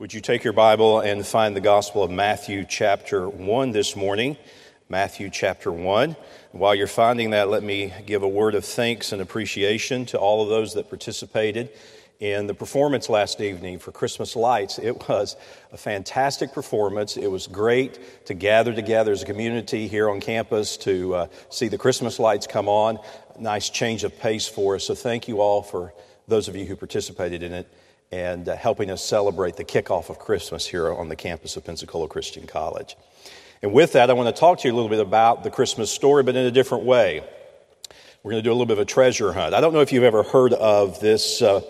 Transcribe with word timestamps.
Would 0.00 0.14
you 0.14 0.20
take 0.20 0.44
your 0.44 0.52
Bible 0.52 1.00
and 1.00 1.26
find 1.26 1.56
the 1.56 1.60
Gospel 1.60 2.04
of 2.04 2.10
Matthew, 2.12 2.64
chapter 2.64 3.28
1 3.28 3.72
this 3.72 3.96
morning? 3.96 4.36
Matthew, 4.88 5.28
chapter 5.28 5.72
1. 5.72 6.14
While 6.52 6.76
you're 6.76 6.86
finding 6.86 7.30
that, 7.30 7.48
let 7.48 7.64
me 7.64 7.92
give 8.06 8.22
a 8.22 8.28
word 8.28 8.54
of 8.54 8.64
thanks 8.64 9.10
and 9.10 9.20
appreciation 9.20 10.06
to 10.06 10.16
all 10.16 10.40
of 10.40 10.50
those 10.50 10.74
that 10.74 10.88
participated 10.88 11.70
in 12.20 12.46
the 12.46 12.54
performance 12.54 13.08
last 13.08 13.40
evening 13.40 13.80
for 13.80 13.90
Christmas 13.90 14.36
Lights. 14.36 14.78
It 14.78 15.08
was 15.08 15.34
a 15.72 15.76
fantastic 15.76 16.52
performance. 16.52 17.16
It 17.16 17.26
was 17.26 17.48
great 17.48 18.26
to 18.26 18.34
gather 18.34 18.72
together 18.72 19.10
as 19.10 19.24
a 19.24 19.26
community 19.26 19.88
here 19.88 20.08
on 20.08 20.20
campus 20.20 20.76
to 20.76 21.14
uh, 21.16 21.26
see 21.50 21.66
the 21.66 21.76
Christmas 21.76 22.20
lights 22.20 22.46
come 22.46 22.68
on. 22.68 23.00
Nice 23.36 23.68
change 23.68 24.04
of 24.04 24.16
pace 24.16 24.46
for 24.46 24.76
us. 24.76 24.84
So, 24.84 24.94
thank 24.94 25.26
you 25.26 25.40
all 25.40 25.60
for 25.60 25.92
those 26.28 26.46
of 26.46 26.54
you 26.54 26.66
who 26.66 26.76
participated 26.76 27.42
in 27.42 27.52
it 27.52 27.68
and 28.10 28.48
uh, 28.48 28.56
helping 28.56 28.90
us 28.90 29.04
celebrate 29.04 29.56
the 29.56 29.64
kickoff 29.64 30.08
of 30.08 30.18
Christmas 30.18 30.66
here 30.66 30.92
on 30.92 31.08
the 31.08 31.16
campus 31.16 31.56
of 31.56 31.64
Pensacola 31.64 32.08
Christian 32.08 32.46
College. 32.46 32.96
And 33.62 33.72
with 33.72 33.92
that, 33.92 34.08
I 34.08 34.12
want 34.12 34.34
to 34.34 34.38
talk 34.38 34.60
to 34.60 34.68
you 34.68 34.74
a 34.74 34.76
little 34.76 34.88
bit 34.88 35.00
about 35.00 35.42
the 35.42 35.50
Christmas 35.50 35.90
story, 35.90 36.22
but 36.22 36.36
in 36.36 36.46
a 36.46 36.50
different 36.50 36.84
way. 36.84 37.22
We're 38.22 38.32
going 38.32 38.42
to 38.42 38.48
do 38.48 38.50
a 38.50 38.54
little 38.54 38.66
bit 38.66 38.78
of 38.78 38.82
a 38.82 38.84
treasure 38.84 39.32
hunt. 39.32 39.54
I 39.54 39.60
don't 39.60 39.72
know 39.72 39.80
if 39.80 39.92
you've 39.92 40.04
ever 40.04 40.22
heard 40.22 40.52
of 40.52 41.00
this 41.00 41.40
uh, 41.40 41.60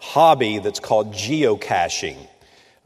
hobby 0.00 0.58
that's 0.58 0.80
called 0.80 1.12
geocaching. 1.12 2.16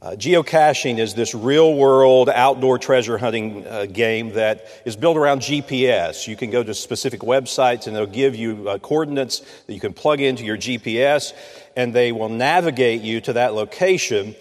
Uh, 0.03 0.17
geocaching 0.17 0.99
is 0.99 1.15
this 1.15 1.33
real 1.33 1.77
world 1.77 2.29
outdoor 2.29 2.77
treasure 2.77 3.17
hunting 3.17 3.65
uh, 3.65 3.87
game 3.87 4.33
that 4.33 4.67
is 4.85 4.97
built 4.97 5.17
around 5.17 5.43
GPS. 5.43 6.27
You 6.27 6.35
can 6.35 6.51
go 6.51 6.65
to 6.65 6.75
specific 6.75 7.21
websites 7.21 7.87
and 7.87 7.95
they'll 7.95 8.07
give 8.07 8.35
you 8.35 8.69
uh, 8.69 8.79
coordinates 8.79 9.39
that 9.67 9.73
you 9.73 9.79
can 9.79 9.93
plug 9.93 10.21
into 10.21 10.45
your 10.45 10.57
GPS 10.57 11.33
and 11.77 11.95
they 11.95 12.13
will 12.13 12.29
navigate 12.29 13.03
you 13.03 13.21
to 13.23 13.35
that 13.35 13.55
location. 13.55 14.35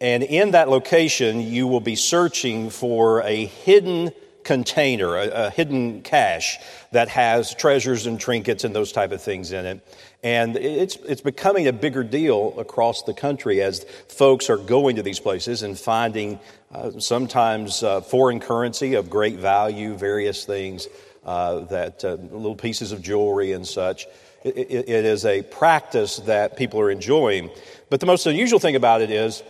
And 0.00 0.22
in 0.22 0.52
that 0.52 0.68
location, 0.68 1.40
you 1.40 1.66
will 1.66 1.80
be 1.80 1.96
searching 1.96 2.70
for 2.70 3.22
a 3.22 3.46
hidden 3.46 4.12
container, 4.44 5.16
a, 5.16 5.28
a, 5.28 5.50
hidden 5.50 6.00
cache 6.00 6.58
that 6.92 7.08
has 7.08 7.54
treasures 7.54 8.06
and 8.06 8.18
trinkets 8.18 8.64
and 8.64 8.74
those 8.74 8.92
type 8.92 9.12
of 9.12 9.20
things 9.20 9.52
in 9.52 9.66
it. 9.66 9.86
And 10.22 10.56
it's, 10.56 10.96
it's 10.96 11.20
becoming 11.20 11.68
a 11.68 11.72
bigger 11.72 12.02
deal 12.02 12.58
across 12.58 13.02
the 13.02 13.12
country 13.12 13.60
as 13.60 13.84
folks 14.08 14.48
are 14.48 14.56
going 14.56 14.96
to 14.96 15.02
these 15.02 15.20
places 15.20 15.62
and 15.62 15.78
finding 15.78 16.40
uh, 16.72 16.98
sometimes 16.98 17.82
uh, 17.82 18.00
foreign 18.00 18.40
currency 18.40 18.94
of 18.94 19.10
great 19.10 19.36
value, 19.36 19.94
various 19.94 20.46
things, 20.46 20.88
uh, 21.26 21.60
that 21.66 22.02
uh, 22.02 22.14
little 22.14 22.56
pieces 22.56 22.90
of 22.90 23.02
jewelry 23.02 23.52
and 23.52 23.66
such. 23.66 24.06
It, 24.44 24.88
it, 24.88 25.04
is 25.04 25.24
a 25.24 25.42
practice 25.42 26.18
that 26.18 26.56
people 26.56 26.80
are 26.80 26.90
enjoying. 26.90 27.50
But 27.90 28.00
the 28.00 28.06
most 28.06 28.26
unusual 28.26 28.60
thing 28.60 28.76
about 28.76 29.02
it 29.02 29.10
is 29.10 29.42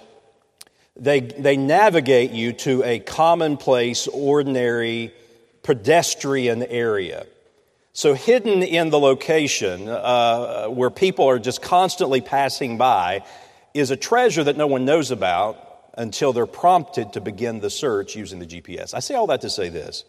they, 0.97 1.21
they 1.21 1.57
navigate 1.57 2.31
you 2.31 2.53
to 2.55 2.83
a 2.85 2.99
commonplace, 2.99 4.09
ordinary, 4.09 5.13
pedestrian 5.63 6.63
area. 6.63 7.27
So, 7.93 8.15
hidden 8.15 8.63
in 8.63 8.91
the 8.91 8.99
location 8.99 9.89
uh, 9.89 10.69
where 10.69 10.91
people 10.91 11.29
are 11.29 11.39
just 11.39 11.61
constantly 11.61 12.21
passing 12.21 12.79
by 12.79 13.25
is 13.75 13.91
a 13.91 13.97
treasure 13.97 14.45
that 14.45 14.57
no 14.57 14.67
one 14.67 14.85
knows 14.85 15.11
about 15.11 15.57
until 15.95 16.33
they're 16.33 16.47
prompted 16.47 17.13
to 17.15 17.21
begin 17.21 17.61
the 17.61 17.71
search 17.71 18.15
using 18.15 18.39
the 18.39 18.47
GPS. 18.47 18.95
I 18.95 19.01
say 19.01 19.15
all 19.15 19.27
that 19.27 19.41
to 19.41 19.51
say 19.51 19.69
this. 19.69 20.05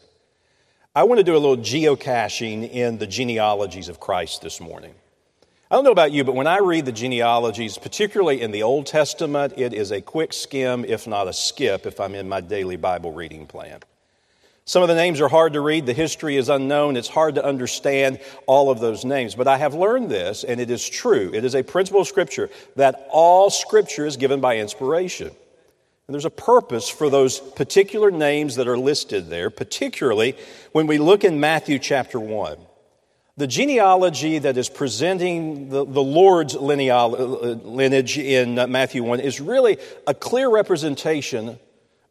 I 0.99 1.03
want 1.03 1.19
to 1.19 1.23
do 1.23 1.37
a 1.37 1.39
little 1.39 1.55
geocaching 1.55 2.69
in 2.69 2.97
the 2.97 3.07
genealogies 3.07 3.87
of 3.87 4.01
Christ 4.01 4.41
this 4.41 4.59
morning. 4.59 4.93
I 5.71 5.75
don't 5.75 5.85
know 5.85 5.93
about 5.93 6.11
you, 6.11 6.25
but 6.25 6.35
when 6.35 6.45
I 6.45 6.57
read 6.57 6.85
the 6.85 6.91
genealogies, 6.91 7.77
particularly 7.77 8.41
in 8.41 8.51
the 8.51 8.63
Old 8.63 8.85
Testament, 8.85 9.53
it 9.55 9.73
is 9.73 9.93
a 9.93 10.01
quick 10.01 10.33
skim, 10.33 10.83
if 10.83 11.07
not 11.07 11.29
a 11.29 11.31
skip, 11.31 11.85
if 11.85 12.01
I'm 12.01 12.15
in 12.15 12.27
my 12.27 12.41
daily 12.41 12.75
Bible 12.75 13.13
reading 13.13 13.47
plan. 13.47 13.79
Some 14.65 14.81
of 14.81 14.89
the 14.89 14.95
names 14.95 15.21
are 15.21 15.29
hard 15.29 15.53
to 15.53 15.61
read. 15.61 15.85
The 15.85 15.93
history 15.93 16.35
is 16.35 16.49
unknown. 16.49 16.97
It's 16.97 17.07
hard 17.07 17.35
to 17.35 17.45
understand 17.45 18.19
all 18.45 18.69
of 18.69 18.81
those 18.81 19.05
names. 19.05 19.35
But 19.35 19.47
I 19.47 19.55
have 19.55 19.73
learned 19.73 20.11
this, 20.11 20.43
and 20.43 20.59
it 20.59 20.69
is 20.69 20.85
true. 20.85 21.31
It 21.33 21.45
is 21.45 21.55
a 21.55 21.63
principle 21.63 22.01
of 22.01 22.09
Scripture 22.09 22.49
that 22.75 23.07
all 23.09 23.49
Scripture 23.49 24.05
is 24.05 24.17
given 24.17 24.41
by 24.41 24.57
inspiration. 24.57 25.31
And 26.09 26.15
there's 26.15 26.25
a 26.25 26.31
purpose 26.31 26.89
for 26.89 27.07
those 27.07 27.37
particular 27.37 28.09
names 28.09 28.55
that 28.55 28.67
are 28.67 28.79
listed 28.79 29.29
there, 29.29 29.51
particularly 29.51 30.35
when 30.71 30.87
we 30.87 30.97
look 30.97 31.23
in 31.23 31.39
Matthew 31.39 31.77
chapter 31.77 32.19
1. 32.19 32.57
The 33.37 33.45
genealogy 33.45 34.39
that 34.39 34.57
is 34.57 34.69
presenting 34.69 35.69
the, 35.69 35.85
the 35.85 36.01
Lord's 36.01 36.55
uh, 36.55 36.59
lineage 36.63 38.17
in 38.17 38.57
uh, 38.57 38.65
Matthew 38.65 39.03
1 39.03 39.19
is 39.19 39.39
really 39.39 39.77
a 40.07 40.15
clear 40.15 40.49
representation 40.49 41.59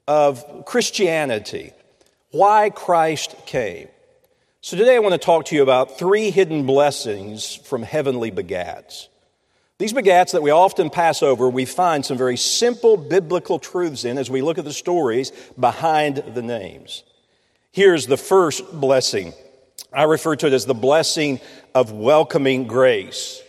of 0.07 0.65
Christianity 0.65 1.73
why 2.31 2.71
Christ 2.71 3.35
came. 3.47 3.89
So 4.61 4.77
today 4.77 4.95
I 4.95 5.01
want 5.01 5.15
to 5.15 5.19
talk 5.19 5.47
to 5.47 5.57
you 5.57 5.65
about 5.65 5.99
three 5.99 6.31
hidden 6.31 6.67
blessings 6.67 7.57
from 7.57 7.83
heavenly 7.83 8.31
begats. 8.31 9.09
These 9.79 9.93
begats 9.93 10.33
that 10.33 10.43
we 10.43 10.51
often 10.51 10.91
pass 10.91 11.23
over, 11.23 11.49
we 11.49 11.65
find 11.65 12.05
some 12.05 12.19
very 12.19 12.37
simple 12.37 12.97
biblical 12.97 13.61
truths 13.61 14.05
in 14.05 14.19
as 14.19 14.29
we 14.29 14.43
look 14.43 14.59
at 14.59 14.65
the 14.65 14.73
stories 14.73 15.31
behind 15.59 16.17
the 16.35 16.43
names. 16.43 17.05
Here's 17.71 18.09
the 18.09 18.17
first 18.17 18.73
blessing. 18.73 19.35
I 19.93 20.03
refer 20.03 20.35
to 20.35 20.49
it 20.49 20.53
as 20.53 20.67
the 20.67 20.75
blessing 20.75 21.41
of 21.77 21.93
welcoming 21.93 22.67
grace. 22.67 23.41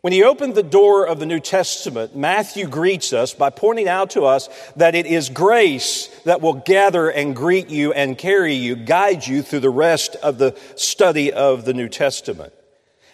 When 0.00 0.12
he 0.12 0.24
opened 0.24 0.56
the 0.56 0.64
door 0.64 1.06
of 1.06 1.20
the 1.20 1.26
New 1.26 1.38
Testament, 1.38 2.16
Matthew 2.16 2.66
greets 2.66 3.12
us 3.12 3.32
by 3.32 3.50
pointing 3.50 3.86
out 3.86 4.10
to 4.10 4.24
us 4.24 4.48
that 4.74 4.96
it 4.96 5.06
is 5.06 5.28
grace 5.28 6.08
that 6.24 6.40
will 6.40 6.54
gather 6.54 7.10
and 7.10 7.36
greet 7.36 7.68
you 7.68 7.92
and 7.92 8.18
carry 8.18 8.54
you, 8.54 8.74
guide 8.74 9.24
you 9.24 9.40
through 9.40 9.60
the 9.60 9.70
rest 9.70 10.16
of 10.16 10.38
the 10.38 10.58
study 10.74 11.32
of 11.32 11.64
the 11.64 11.74
New 11.74 11.88
Testament. 11.88 12.52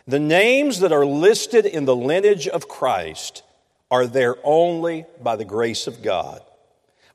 The 0.08 0.20
names 0.20 0.80
that 0.80 0.92
are 0.92 1.04
listed 1.04 1.66
in 1.66 1.84
the 1.84 1.96
lineage 1.96 2.46
of 2.46 2.68
Christ 2.68 3.42
are 3.90 4.06
there 4.06 4.36
only 4.44 5.04
by 5.20 5.34
the 5.34 5.44
grace 5.44 5.88
of 5.88 6.00
God. 6.00 6.42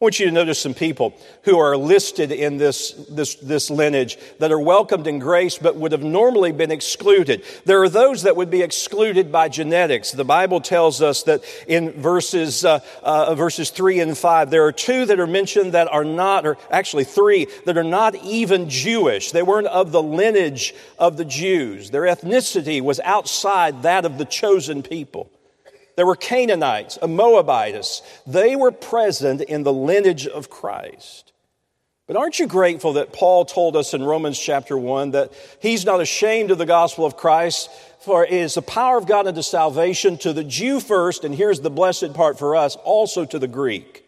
I 0.02 0.06
want 0.06 0.20
you 0.20 0.26
to 0.26 0.32
notice 0.32 0.60
some 0.60 0.74
people 0.74 1.14
who 1.44 1.60
are 1.60 1.78
listed 1.78 2.32
in 2.32 2.58
this, 2.58 2.94
this, 3.08 3.36
this 3.36 3.70
lineage 3.70 4.18
that 4.40 4.52
are 4.52 4.60
welcomed 4.60 5.06
in 5.06 5.20
grace 5.20 5.60
but 5.60 5.76
would 5.76 5.92
have 5.92 6.02
normally 6.02 6.52
been 6.52 6.72
excluded. 6.72 7.44
There 7.66 7.84
are 7.84 7.90
those 7.90 8.24
that 8.24 8.36
would 8.36 8.50
be 8.50 8.64
excluded 8.64 9.32
by 9.32 9.48
genetics. 9.48 10.12
The 10.12 10.26
Bible 10.26 10.60
tells 10.60 11.04
us 11.04 11.22
that 11.24 11.44
in 11.68 11.92
verses, 11.92 12.66
uh, 12.66 12.80
uh, 13.04 13.36
verses 13.36 13.70
3 13.70 14.00
and 14.00 14.18
5, 14.18 14.50
there 14.50 14.66
are 14.66 14.72
two 14.72 15.06
that 15.06 15.20
are 15.20 15.28
mentioned 15.28 15.74
that 15.74 15.88
are 15.88 16.04
not, 16.04 16.48
or 16.48 16.58
actually 16.72 17.04
three, 17.04 17.46
that 17.68 17.78
are 17.78 17.84
not 17.84 18.16
even 18.16 18.72
Jewish. 18.72 19.32
They 19.32 19.44
weren't 19.44 19.68
of 19.68 19.92
the 19.92 20.02
lineage 20.02 20.74
of 20.98 21.18
the 21.18 21.26
Jews. 21.26 21.92
Their 21.92 22.06
ethnicity 22.06 22.82
was 22.82 23.00
outside 23.02 23.84
that 23.84 24.06
of 24.06 24.18
the 24.18 24.26
chosen 24.26 24.82
people. 24.82 25.30
There 25.96 26.06
were 26.06 26.16
Canaanites, 26.16 26.98
a 27.02 27.08
Moabites. 27.08 28.02
They 28.26 28.56
were 28.56 28.72
present 28.72 29.42
in 29.42 29.64
the 29.64 29.74
lineage 29.74 30.28
of 30.28 30.50
Christ. 30.50 31.32
But 32.08 32.18
aren't 32.18 32.40
you 32.40 32.48
grateful 32.48 32.94
that 32.94 33.14
Paul 33.14 33.46
told 33.46 33.78
us 33.78 33.94
in 33.94 34.04
Romans 34.04 34.38
chapter 34.38 34.78
1 34.78 35.12
that 35.12 35.32
he's 35.62 35.86
not 35.86 36.02
ashamed 36.02 36.52
of 36.52 36.58
the 36.58 36.66
gospel 36.66 37.06
of 37.06 37.16
Christ, 37.16 37.70
for 38.02 38.26
it 38.26 38.32
is 38.32 38.56
the 38.56 38.62
power 38.62 38.98
of 38.98 39.08
God 39.08 39.28
unto 39.28 39.42
salvation 39.42 40.18
to 40.18 40.34
the 40.34 40.44
Jew 40.44 40.80
first, 40.80 41.24
and 41.24 41.34
here's 41.34 41.62
the 41.62 41.70
blessed 41.70 42.14
part 42.14 42.38
for 42.38 42.56
us, 42.56 42.76
also 42.84 43.24
to 43.24 43.40
the 43.40 43.48
Greek. 43.48 44.06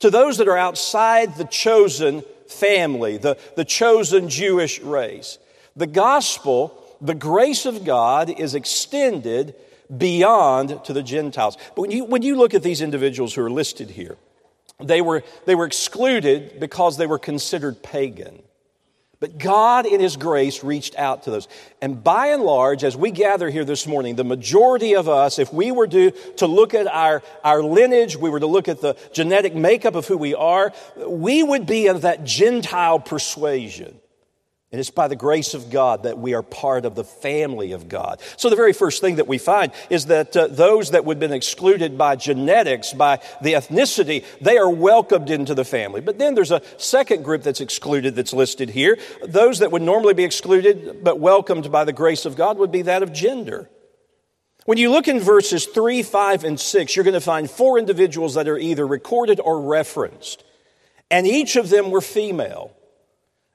To 0.00 0.10
those 0.10 0.38
that 0.38 0.48
are 0.48 0.58
outside 0.58 1.36
the 1.36 1.44
chosen 1.44 2.24
family, 2.48 3.18
the, 3.18 3.36
the 3.54 3.64
chosen 3.64 4.28
Jewish 4.28 4.80
race. 4.80 5.38
The 5.76 5.86
gospel, 5.86 6.76
the 7.00 7.14
grace 7.14 7.66
of 7.66 7.84
God 7.84 8.30
is 8.30 8.56
extended 8.56 9.54
beyond 9.96 10.84
to 10.84 10.92
the 10.92 11.02
Gentiles. 11.02 11.56
But 11.74 11.82
when 11.82 11.90
you, 11.90 12.04
when 12.04 12.22
you 12.22 12.36
look 12.36 12.54
at 12.54 12.62
these 12.62 12.80
individuals 12.80 13.34
who 13.34 13.44
are 13.44 13.50
listed 13.50 13.90
here, 13.90 14.16
they 14.80 15.00
were, 15.00 15.22
they 15.46 15.54
were 15.54 15.66
excluded 15.66 16.58
because 16.60 16.96
they 16.96 17.06
were 17.06 17.18
considered 17.18 17.82
pagan. 17.82 18.42
But 19.22 19.38
God, 19.38 19.86
in 19.86 20.00
His 20.00 20.16
grace, 20.16 20.64
reached 20.64 20.96
out 20.96 21.22
to 21.22 21.30
those. 21.30 21.46
And 21.80 22.02
by 22.02 22.28
and 22.28 22.42
large, 22.42 22.82
as 22.82 22.96
we 22.96 23.12
gather 23.12 23.50
here 23.50 23.64
this 23.64 23.86
morning, 23.86 24.16
the 24.16 24.24
majority 24.24 24.96
of 24.96 25.08
us, 25.08 25.38
if 25.38 25.52
we 25.52 25.70
were 25.70 25.86
to, 25.86 26.10
to 26.38 26.48
look 26.48 26.74
at 26.74 26.88
our, 26.88 27.22
our 27.44 27.62
lineage, 27.62 28.16
we 28.16 28.30
were 28.30 28.40
to 28.40 28.48
look 28.48 28.66
at 28.66 28.80
the 28.80 28.96
genetic 29.12 29.54
makeup 29.54 29.94
of 29.94 30.08
who 30.08 30.18
we 30.18 30.34
are, 30.34 30.72
we 31.06 31.44
would 31.44 31.66
be 31.66 31.86
of 31.86 32.02
that 32.02 32.24
Gentile 32.24 32.98
persuasion. 32.98 34.00
And 34.72 34.80
it's 34.80 34.88
by 34.88 35.06
the 35.06 35.16
grace 35.16 35.52
of 35.52 35.68
God 35.68 36.04
that 36.04 36.18
we 36.18 36.32
are 36.32 36.42
part 36.42 36.86
of 36.86 36.94
the 36.94 37.04
family 37.04 37.72
of 37.72 37.90
God. 37.90 38.22
So, 38.38 38.48
the 38.48 38.56
very 38.56 38.72
first 38.72 39.02
thing 39.02 39.16
that 39.16 39.28
we 39.28 39.36
find 39.36 39.70
is 39.90 40.06
that 40.06 40.34
uh, 40.34 40.46
those 40.46 40.92
that 40.92 41.04
would 41.04 41.16
have 41.16 41.20
been 41.20 41.36
excluded 41.36 41.98
by 41.98 42.16
genetics, 42.16 42.94
by 42.94 43.20
the 43.42 43.52
ethnicity, 43.52 44.24
they 44.40 44.56
are 44.56 44.70
welcomed 44.70 45.28
into 45.28 45.54
the 45.54 45.66
family. 45.66 46.00
But 46.00 46.18
then 46.18 46.34
there's 46.34 46.50
a 46.50 46.62
second 46.78 47.22
group 47.22 47.42
that's 47.42 47.60
excluded 47.60 48.14
that's 48.14 48.32
listed 48.32 48.70
here. 48.70 48.98
Those 49.22 49.58
that 49.58 49.70
would 49.72 49.82
normally 49.82 50.14
be 50.14 50.24
excluded 50.24 51.04
but 51.04 51.20
welcomed 51.20 51.70
by 51.70 51.84
the 51.84 51.92
grace 51.92 52.24
of 52.24 52.34
God 52.34 52.56
would 52.56 52.72
be 52.72 52.82
that 52.82 53.02
of 53.02 53.12
gender. 53.12 53.68
When 54.64 54.78
you 54.78 54.90
look 54.90 55.06
in 55.06 55.20
verses 55.20 55.66
3, 55.66 56.02
5, 56.02 56.44
and 56.44 56.58
6, 56.58 56.96
you're 56.96 57.04
going 57.04 57.12
to 57.12 57.20
find 57.20 57.50
four 57.50 57.78
individuals 57.78 58.34
that 58.34 58.48
are 58.48 58.58
either 58.58 58.86
recorded 58.86 59.38
or 59.38 59.60
referenced. 59.60 60.44
And 61.10 61.26
each 61.26 61.56
of 61.56 61.68
them 61.68 61.90
were 61.90 62.00
female. 62.00 62.74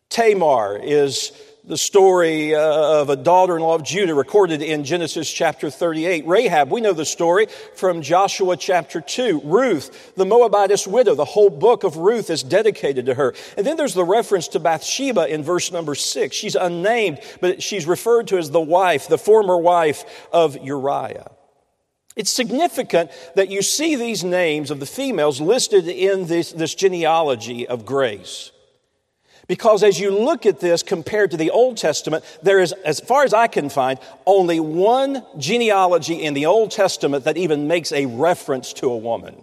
Tamar 0.09 0.79
is 0.81 1.31
the 1.67 1.77
story 1.77 2.55
uh, 2.55 3.01
of 3.01 3.09
a 3.09 3.17
daughter 3.17 3.57
in 3.57 3.61
law 3.61 3.75
of 3.75 3.83
Judah 3.83 4.15
recorded 4.15 4.61
in 4.61 4.85
Genesis 4.85 5.29
chapter 5.29 5.69
38. 5.69 6.25
Rahab, 6.25 6.71
we 6.71 6.79
know 6.79 6.93
the 6.93 7.05
story 7.05 7.47
from 7.75 8.01
Joshua 8.01 8.55
chapter 8.55 9.01
2. 9.01 9.41
Ruth, 9.43 10.15
the 10.15 10.25
Moabitess 10.25 10.87
widow, 10.87 11.13
the 11.13 11.25
whole 11.25 11.49
book 11.49 11.83
of 11.83 11.97
Ruth 11.97 12.29
is 12.29 12.41
dedicated 12.41 13.05
to 13.07 13.15
her. 13.15 13.35
And 13.57 13.67
then 13.67 13.75
there's 13.75 13.93
the 13.93 14.05
reference 14.05 14.47
to 14.49 14.61
Bathsheba 14.61 15.27
in 15.27 15.43
verse 15.43 15.69
number 15.69 15.93
6. 15.93 16.33
She's 16.33 16.55
unnamed, 16.55 17.19
but 17.41 17.61
she's 17.61 17.85
referred 17.85 18.27
to 18.27 18.37
as 18.37 18.49
the 18.49 18.61
wife, 18.61 19.09
the 19.09 19.17
former 19.17 19.57
wife 19.57 20.05
of 20.31 20.55
Uriah. 20.63 21.31
It's 22.15 22.31
significant 22.31 23.11
that 23.35 23.49
you 23.49 23.61
see 23.61 23.97
these 23.97 24.23
names 24.23 24.71
of 24.71 24.79
the 24.79 24.85
females 24.85 25.41
listed 25.41 25.87
in 25.89 26.27
this, 26.27 26.53
this 26.53 26.73
genealogy 26.73 27.67
of 27.67 27.85
grace. 27.85 28.51
Because 29.47 29.81
as 29.81 29.99
you 29.99 30.11
look 30.11 30.45
at 30.45 30.59
this 30.59 30.83
compared 30.83 31.31
to 31.31 31.37
the 31.37 31.51
Old 31.51 31.77
Testament, 31.77 32.25
there 32.43 32.59
is, 32.59 32.73
as 32.73 32.99
far 32.99 33.23
as 33.23 33.33
I 33.33 33.47
can 33.47 33.69
find, 33.69 33.97
only 34.25 34.59
one 34.59 35.23
genealogy 35.37 36.21
in 36.21 36.33
the 36.33 36.45
Old 36.45 36.71
Testament 36.71 37.23
that 37.23 37.37
even 37.37 37.67
makes 37.67 37.91
a 37.93 38.05
reference 38.07 38.73
to 38.73 38.91
a 38.91 38.97
woman. 38.97 39.41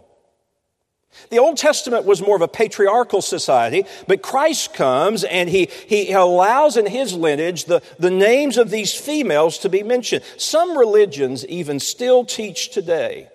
The 1.30 1.38
Old 1.38 1.56
Testament 1.56 2.04
was 2.04 2.20
more 2.20 2.36
of 2.36 2.42
a 2.42 2.48
patriarchal 2.48 3.22
society, 3.22 3.84
but 4.06 4.20
Christ 4.20 4.74
comes 4.74 5.24
and 5.24 5.48
he, 5.48 5.70
he 5.86 6.12
allows 6.12 6.76
in 6.76 6.86
his 6.86 7.14
lineage 7.14 7.64
the, 7.64 7.82
the 7.98 8.10
names 8.10 8.58
of 8.58 8.70
these 8.70 8.94
females 8.94 9.58
to 9.58 9.68
be 9.68 9.82
mentioned. 9.82 10.24
Some 10.36 10.76
religions 10.76 11.46
even 11.46 11.80
still 11.80 12.24
teach 12.24 12.70
today 12.70 13.28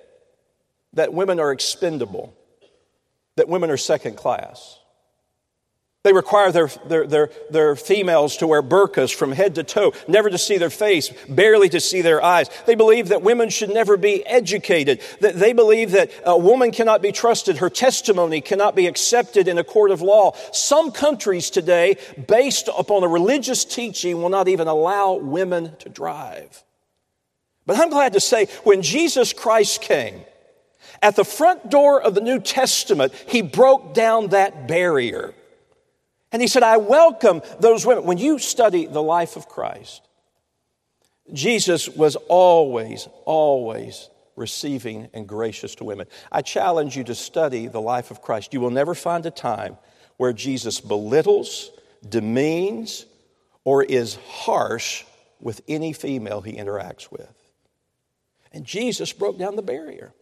that 0.94 1.13
women 1.13 1.39
are 1.39 1.51
expendable, 1.51 2.33
that 3.38 3.48
women 3.48 3.69
are 3.69 3.77
second 3.77 4.18
class. 4.18 4.79
They 6.04 6.13
require 6.13 6.50
their, 6.54 6.68
their, 6.86 7.06
their, 7.06 7.30
their, 7.50 7.75
females 7.75 8.38
to 8.38 8.48
wear 8.48 8.63
burqas 8.63 9.13
from 9.13 9.34
head 9.34 9.56
to 9.56 9.66
toe, 9.66 9.92
never 10.07 10.30
to 10.30 10.38
see 10.38 10.57
their 10.57 10.69
face, 10.69 11.12
barely 11.28 11.68
to 11.68 11.81
see 11.81 12.01
their 12.01 12.24
eyes. 12.24 12.50
They 12.66 12.75
believe 12.75 13.10
that 13.10 13.22
women 13.22 13.50
should 13.50 13.69
never 13.69 13.98
be 13.98 14.25
educated. 14.25 15.01
That 15.19 15.38
they 15.38 15.51
believe 15.51 15.92
that 15.92 16.10
a 16.25 16.38
woman 16.38 16.72
cannot 16.72 17.01
be 17.01 17.12
trusted. 17.12 17.57
Her 17.57 17.69
testimony 17.69 18.40
cannot 18.40 18.78
be 18.78 18.88
accepted 18.88 19.50
in 19.50 19.57
a 19.57 19.63
court 19.66 19.92
of 19.92 20.01
law. 20.01 20.38
Some 20.54 20.94
countries 20.94 21.50
today, 21.50 21.98
based 22.30 22.69
upon 22.78 23.04
a 23.04 23.10
religious 23.10 23.66
teaching, 23.66 24.22
will 24.22 24.30
not 24.30 24.48
even 24.48 24.69
allow 24.69 25.16
women 25.16 25.75
to 25.80 25.90
drive. 25.90 26.63
But 27.66 27.78
I'm 27.78 27.90
glad 27.90 28.13
to 28.13 28.22
say, 28.22 28.45
when 28.63 28.81
Jesus 28.81 29.34
Christ 29.34 29.81
came, 29.81 30.22
at 31.02 31.18
the 31.18 31.25
front 31.25 31.69
door 31.69 32.02
of 32.02 32.16
the 32.16 32.22
New 32.22 32.40
Testament, 32.40 33.13
he 33.28 33.42
broke 33.42 33.94
down 33.94 34.30
that 34.30 34.66
barrier. 34.66 35.34
And 36.31 36.42
he 36.42 36.48
said, 36.48 36.64
I 36.64 36.78
welcome 36.78 37.42
those 37.60 37.86
women. 37.86 38.06
When 38.06 38.18
you 38.18 38.40
study 38.40 38.86
the 38.86 39.02
life 39.02 39.36
of 39.36 39.48
Christ, 39.48 40.08
Jesus 41.34 41.90
was 41.90 42.16
always, 42.28 43.08
always 43.26 44.10
receiving 44.36 45.10
and 45.14 45.28
gracious 45.28 45.76
to 45.76 45.84
women. 45.84 46.08
I 46.31 46.42
challenge 46.42 46.96
you 46.96 47.04
to 47.06 47.16
study 47.16 47.68
the 47.68 47.81
life 47.81 48.12
of 48.12 48.22
Christ. 48.22 48.54
You 48.54 48.62
will 48.62 48.72
never 48.72 48.96
find 48.96 49.26
a 49.26 49.31
time 49.31 49.78
where 50.18 50.34
Jesus 50.34 50.80
belittles, 50.80 51.72
demeans, 52.08 53.06
or 53.64 53.84
is 53.84 54.16
harsh 54.28 55.04
with 55.40 55.62
any 55.68 55.94
female 55.94 56.42
he 56.42 56.54
interacts 56.54 57.12
with. 57.12 57.34
And 58.52 58.66
Jesus 58.66 59.14
broke 59.14 59.38
down 59.38 59.56
the 59.56 59.62
barrier. 59.62 60.14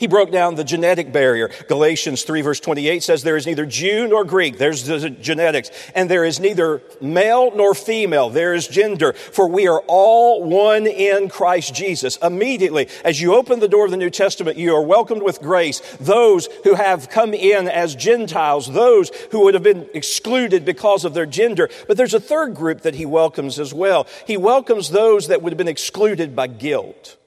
He 0.00 0.06
broke 0.06 0.32
down 0.32 0.54
the 0.54 0.64
genetic 0.64 1.12
barrier. 1.12 1.50
Galatians 1.68 2.22
3 2.22 2.40
verse 2.40 2.58
28 2.58 3.02
says 3.02 3.22
there 3.22 3.36
is 3.36 3.46
neither 3.46 3.66
Jew 3.66 4.08
nor 4.08 4.24
Greek. 4.24 4.56
There's 4.56 4.84
the 4.84 5.10
genetics. 5.10 5.70
And 5.94 6.10
there 6.10 6.24
is 6.24 6.40
neither 6.40 6.80
male 7.02 7.54
nor 7.54 7.74
female. 7.74 8.30
There 8.30 8.54
is 8.54 8.66
gender. 8.66 9.12
For 9.12 9.46
we 9.46 9.68
are 9.68 9.80
all 9.86 10.42
one 10.42 10.86
in 10.86 11.28
Christ 11.28 11.74
Jesus. 11.74 12.16
Immediately, 12.22 12.88
as 13.04 13.20
you 13.20 13.34
open 13.34 13.60
the 13.60 13.68
door 13.68 13.84
of 13.84 13.90
the 13.90 13.98
New 13.98 14.08
Testament, 14.08 14.56
you 14.56 14.74
are 14.74 14.82
welcomed 14.82 15.22
with 15.22 15.42
grace. 15.42 15.80
Those 16.00 16.48
who 16.64 16.76
have 16.76 17.10
come 17.10 17.34
in 17.34 17.68
as 17.68 17.94
Gentiles, 17.94 18.72
those 18.72 19.10
who 19.32 19.44
would 19.44 19.52
have 19.52 19.62
been 19.62 19.86
excluded 19.92 20.64
because 20.64 21.04
of 21.04 21.12
their 21.12 21.26
gender. 21.26 21.68
But 21.86 21.98
there's 21.98 22.14
a 22.14 22.20
third 22.20 22.54
group 22.54 22.80
that 22.82 22.94
he 22.94 23.04
welcomes 23.04 23.58
as 23.58 23.74
well. 23.74 24.06
He 24.26 24.38
welcomes 24.38 24.88
those 24.88 25.28
that 25.28 25.42
would 25.42 25.52
have 25.52 25.58
been 25.58 25.68
excluded 25.68 26.34
by 26.34 26.46
guilt. 26.46 27.18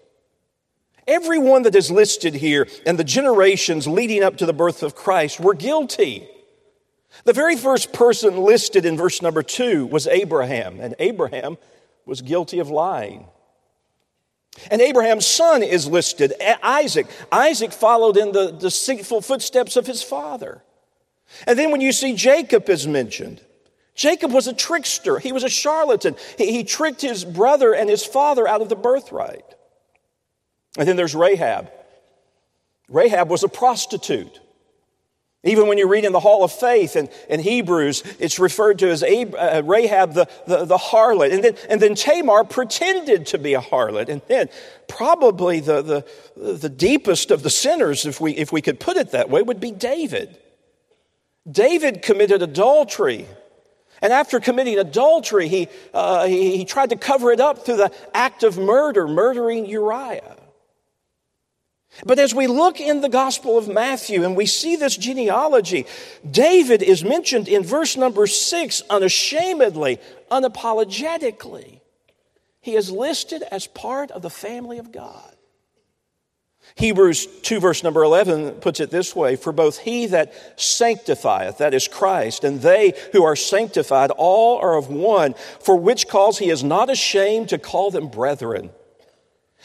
Everyone 1.07 1.63
that 1.63 1.75
is 1.75 1.91
listed 1.91 2.35
here 2.35 2.67
and 2.85 2.97
the 2.97 3.03
generations 3.03 3.88
leading 3.88 4.23
up 4.23 4.38
to 4.38 4.45
the 4.45 4.53
birth 4.53 4.83
of 4.83 4.95
Christ 4.95 5.39
were 5.39 5.53
guilty. 5.53 6.27
The 7.25 7.33
very 7.33 7.55
first 7.55 7.94
person 7.94 8.38
listed 8.38 8.85
in 8.85 8.97
verse 8.97 9.21
number 9.21 9.44
two 9.44 9.85
was 9.85 10.07
Abraham, 10.07 10.79
and 10.79 10.95
Abraham 11.00 11.57
was 12.05 12.21
guilty 12.21 12.59
of 12.59 12.69
lying. 12.69 13.27
And 14.69 14.81
Abraham's 14.81 15.25
son 15.25 15.63
is 15.63 15.88
listed, 15.88 16.33
Isaac. 16.61 17.07
Isaac 17.31 17.71
followed 17.71 18.17
in 18.17 18.31
the 18.31 18.51
deceitful 18.51 19.21
footsteps 19.21 19.75
of 19.75 19.88
his 19.88 20.03
father. 20.03 20.63
And 21.47 21.57
then 21.57 21.71
when 21.71 21.81
you 21.81 21.91
see 21.91 22.15
Jacob 22.15 22.69
is 22.69 22.88
mentioned, 22.88 23.41
Jacob 23.95 24.31
was 24.31 24.47
a 24.47 24.53
trickster. 24.53 25.19
He 25.19 25.31
was 25.31 25.44
a 25.44 25.50
charlatan. 25.50 26.15
He, 26.38 26.51
he 26.51 26.63
tricked 26.63 27.01
his 27.01 27.25
brother 27.25 27.73
and 27.73 27.89
his 27.89 28.05
father 28.05 28.47
out 28.47 28.61
of 28.61 28.69
the 28.69 28.75
birthright. 28.75 29.45
And 30.77 30.87
then 30.87 30.95
there's 30.95 31.15
Rahab. 31.15 31.71
Rahab 32.89 33.29
was 33.29 33.43
a 33.43 33.49
prostitute. 33.49 34.39
Even 35.45 35.67
when 35.67 35.77
you 35.77 35.89
read 35.89 36.05
in 36.05 36.13
the 36.13 36.21
Hall 36.21 36.45
of 36.45 36.53
Faith 36.53 36.95
and 36.95 37.09
in 37.27 37.41
Hebrews, 37.41 38.03
it's 38.17 38.39
referred 38.39 38.79
to 38.79 38.89
as 38.89 39.03
uh, 39.03 39.62
Rahab 39.65 40.13
the, 40.13 40.29
the, 40.48 40.63
the, 40.63 40.77
harlot. 40.77 41.33
And 41.33 41.43
then, 41.43 41.57
and 41.69 41.81
then 41.81 41.95
Tamar 41.95 42.45
pretended 42.45 43.27
to 43.27 43.38
be 43.38 43.53
a 43.53 43.59
harlot. 43.59 44.07
And 44.07 44.21
then 44.29 44.48
probably 44.88 45.59
the, 45.59 45.81
the, 45.81 46.53
the 46.53 46.69
deepest 46.69 47.29
of 47.29 47.43
the 47.43 47.50
sinners, 47.50 48.05
if 48.05 48.21
we, 48.21 48.31
if 48.31 48.53
we 48.53 48.62
could 48.62 48.79
put 48.79 48.95
it 48.95 49.12
that 49.12 49.29
way, 49.29 49.41
would 49.41 49.59
be 49.59 49.71
David. 49.71 50.38
David 51.50 52.01
committed 52.01 52.41
adultery. 52.41 53.27
And 54.01 54.13
after 54.13 54.39
committing 54.39 54.79
adultery, 54.79 55.50
he, 55.50 55.67
uh, 55.93 56.25
he, 56.25 56.55
he 56.55 56.63
tried 56.63 56.91
to 56.91 56.95
cover 56.95 57.33
it 57.33 57.41
up 57.41 57.65
through 57.65 57.77
the 57.77 57.91
act 58.13 58.43
of 58.43 58.57
murder, 58.57 59.09
murdering 59.09 59.65
Uriah. 59.65 60.38
But 62.05 62.19
as 62.19 62.33
we 62.33 62.47
look 62.47 62.79
in 62.79 63.01
the 63.01 63.09
Gospel 63.09 63.57
of 63.57 63.67
Matthew 63.67 64.23
and 64.23 64.35
we 64.35 64.45
see 64.45 64.75
this 64.75 64.97
genealogy, 64.97 65.85
David 66.29 66.81
is 66.81 67.03
mentioned 67.03 67.47
in 67.47 67.63
verse 67.63 67.95
number 67.95 68.25
six 68.25 68.81
unashamedly, 68.89 70.00
unapologetically. 70.31 71.81
He 72.62 72.75
is 72.75 72.89
listed 72.89 73.43
as 73.51 73.67
part 73.67 74.09
of 74.12 74.21
the 74.21 74.29
family 74.29 74.79
of 74.79 74.91
God. 74.91 75.33
Hebrews 76.75 77.27
2, 77.41 77.59
verse 77.59 77.83
number 77.83 78.03
11 78.03 78.53
puts 78.53 78.79
it 78.79 78.89
this 78.89 79.15
way 79.15 79.35
For 79.35 79.51
both 79.51 79.79
he 79.79 80.07
that 80.07 80.33
sanctifieth, 80.59 81.59
that 81.59 81.73
is 81.73 81.88
Christ, 81.88 82.43
and 82.43 82.62
they 82.62 82.93
who 83.12 83.23
are 83.23 83.35
sanctified, 83.35 84.12
all 84.12 84.57
are 84.57 84.75
of 84.75 84.89
one, 84.89 85.35
for 85.59 85.75
which 85.75 86.07
cause 86.07 86.39
he 86.39 86.50
is 86.50 86.63
not 86.63 86.89
ashamed 86.89 87.50
to 87.50 87.57
call 87.57 87.91
them 87.91 88.07
brethren. 88.07 88.71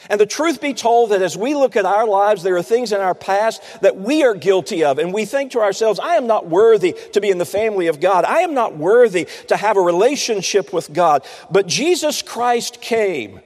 And 0.08 0.20
the 0.20 0.26
truth 0.26 0.60
be 0.60 0.74
told 0.74 1.10
that 1.10 1.22
as 1.22 1.36
we 1.36 1.54
look 1.54 1.76
at 1.76 1.84
our 1.84 2.06
lives, 2.06 2.42
there 2.42 2.56
are 2.56 2.62
things 2.62 2.92
in 2.92 3.00
our 3.00 3.14
past 3.14 3.60
that 3.82 3.96
we 3.96 4.22
are 4.22 4.34
guilty 4.34 4.84
of. 4.84 4.98
And 4.98 5.12
we 5.12 5.24
think 5.24 5.52
to 5.52 5.60
ourselves, 5.60 5.98
I 5.98 6.14
am 6.14 6.26
not 6.26 6.46
worthy 6.46 6.96
to 7.12 7.20
be 7.20 7.30
in 7.30 7.38
the 7.38 7.44
family 7.44 7.88
of 7.88 8.00
God. 8.00 8.24
I 8.24 8.40
am 8.40 8.54
not 8.54 8.76
worthy 8.76 9.26
to 9.48 9.56
have 9.56 9.76
a 9.76 9.80
relationship 9.80 10.72
with 10.72 10.92
God. 10.92 11.24
But 11.50 11.66
Jesus 11.66 12.22
Christ 12.22 12.80
came 12.80 13.40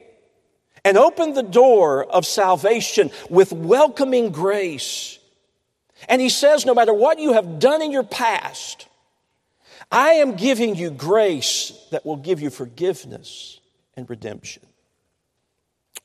and 0.85 0.99
opened 0.99 1.37
the 1.37 1.43
door 1.43 2.05
of 2.05 2.27
salvation 2.27 3.11
with 3.31 3.53
welcoming 3.53 4.31
grace. 4.31 5.19
And 6.09 6.21
he 6.21 6.29
says, 6.29 6.67
no 6.67 6.75
matter 6.75 6.93
what 6.93 7.19
you 7.19 7.33
have 7.33 7.61
done 7.61 7.81
in 7.81 7.93
your 7.93 8.03
past, 8.03 8.89
I 9.91 10.15
am 10.15 10.37
giving 10.37 10.75
you 10.75 10.91
grace 10.91 11.73
that 11.93 12.05
will 12.05 12.17
give 12.17 12.41
you 12.41 12.51
forgiveness 12.51 13.61
and 13.97 14.09
redemption. 14.11 14.63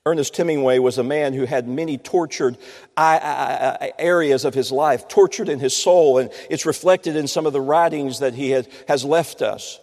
Ernest 0.08 0.38
Hemingway 0.38 0.80
was 0.80 0.98
a 0.98 1.04
man 1.04 1.34
who 1.34 1.46
had 1.46 1.68
many 1.68 1.98
tortured 1.98 2.58
areas 2.98 4.46
of 4.46 4.54
his 4.54 4.72
life, 4.72 5.08
tortured 5.10 5.50
in 5.50 5.60
his 5.60 5.76
soul, 5.76 6.18
and 6.18 6.32
it's 6.50 6.66
reflected 6.66 7.18
in 7.18 7.28
some 7.28 7.46
of 7.46 7.52
the 7.52 7.60
writings 7.62 8.20
that 8.20 8.34
he 8.34 8.52
has 8.52 9.04
left 9.04 9.42
us. 9.42 9.82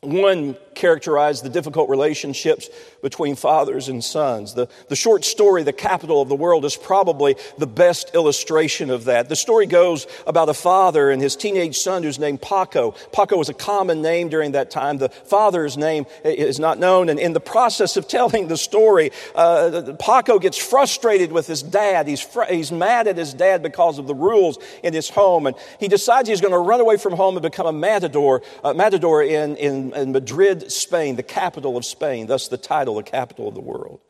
One 0.00 0.56
characterized 0.74 1.44
the 1.44 1.48
difficult 1.48 1.88
relationships 1.88 2.68
between 3.02 3.36
fathers 3.36 3.88
and 3.88 4.02
sons. 4.02 4.54
The, 4.54 4.68
the 4.88 4.96
short 4.96 5.24
story, 5.24 5.62
The 5.62 5.72
Capital 5.72 6.22
of 6.22 6.28
the 6.28 6.34
World, 6.34 6.64
is 6.64 6.76
probably 6.76 7.36
the 7.58 7.66
best 7.66 8.14
illustration 8.14 8.90
of 8.90 9.04
that. 9.04 9.28
The 9.28 9.36
story 9.36 9.66
goes 9.66 10.06
about 10.26 10.48
a 10.48 10.54
father 10.54 11.10
and 11.10 11.20
his 11.20 11.36
teenage 11.36 11.78
son 11.78 12.02
who's 12.02 12.18
named 12.18 12.40
Paco. 12.40 12.92
Paco 13.12 13.36
was 13.36 13.48
a 13.48 13.54
common 13.54 14.02
name 14.02 14.28
during 14.28 14.52
that 14.52 14.70
time. 14.70 14.98
The 14.98 15.08
father's 15.08 15.76
name 15.76 16.06
is 16.24 16.58
not 16.58 16.78
known. 16.78 17.08
And 17.08 17.18
in 17.18 17.32
the 17.32 17.40
process 17.40 17.96
of 17.96 18.08
telling 18.12 18.48
the 18.48 18.56
story, 18.56 19.10
uh, 19.34 19.94
Paco 19.98 20.38
gets 20.38 20.56
frustrated 20.56 21.32
with 21.32 21.46
his 21.46 21.62
dad. 21.62 22.06
He's, 22.08 22.20
fr- 22.20 22.44
he's 22.48 22.72
mad 22.72 23.08
at 23.08 23.16
his 23.16 23.34
dad 23.34 23.62
because 23.62 23.98
of 23.98 24.06
the 24.06 24.14
rules 24.14 24.58
in 24.82 24.94
his 24.94 25.08
home. 25.10 25.46
And 25.46 25.56
he 25.80 25.88
decides 25.88 26.28
he's 26.28 26.40
going 26.40 26.52
to 26.52 26.58
run 26.58 26.80
away 26.80 26.96
from 26.96 27.14
home 27.14 27.36
and 27.36 27.42
become 27.42 27.66
a 27.66 27.72
matador, 27.72 28.42
uh, 28.64 28.72
matador 28.72 29.22
in, 29.22 29.56
in 29.56 29.92
in, 29.94 30.12
Madrid, 30.12 30.61
Spain, 30.70 31.16
the 31.16 31.22
capital 31.22 31.76
of 31.76 31.84
Spain, 31.84 32.26
thus 32.26 32.48
the 32.48 32.56
title, 32.56 32.96
the 32.96 33.02
capital 33.02 33.48
of 33.48 33.54
the 33.54 33.60
world. 33.60 34.00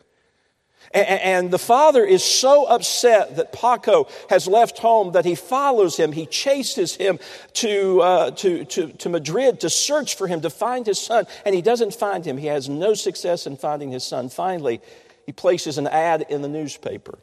And, 0.92 1.50
the 1.50 1.58
father 1.58 2.04
is 2.04 2.22
so 2.22 2.66
upset 2.66 3.36
that 3.36 3.52
Paco 3.52 4.08
has 4.28 4.46
left 4.46 4.78
home 4.78 5.12
that 5.12 5.24
he 5.24 5.34
follows 5.34 5.96
him. 5.96 6.12
He 6.12 6.26
chases 6.26 6.96
him 6.96 7.18
to, 7.54 8.00
uh, 8.02 8.30
to, 8.32 8.64
to, 8.66 8.88
to 8.88 9.08
Madrid 9.08 9.60
to 9.60 9.70
search 9.70 10.16
for 10.16 10.26
him, 10.26 10.42
to 10.42 10.50
find 10.50 10.84
his 10.84 11.00
son. 11.00 11.26
And 11.46 11.54
he 11.54 11.62
doesn't 11.62 11.94
find 11.94 12.26
him. 12.26 12.36
He 12.36 12.48
has 12.48 12.68
no 12.68 12.92
success 12.92 13.46
in 13.46 13.56
finding 13.56 13.90
his 13.90 14.04
son. 14.04 14.28
Finally, 14.28 14.82
he 15.24 15.32
places 15.32 15.78
an 15.78 15.86
ad 15.86 16.26
in 16.28 16.42
the 16.42 16.48
newspaper. 16.48 17.18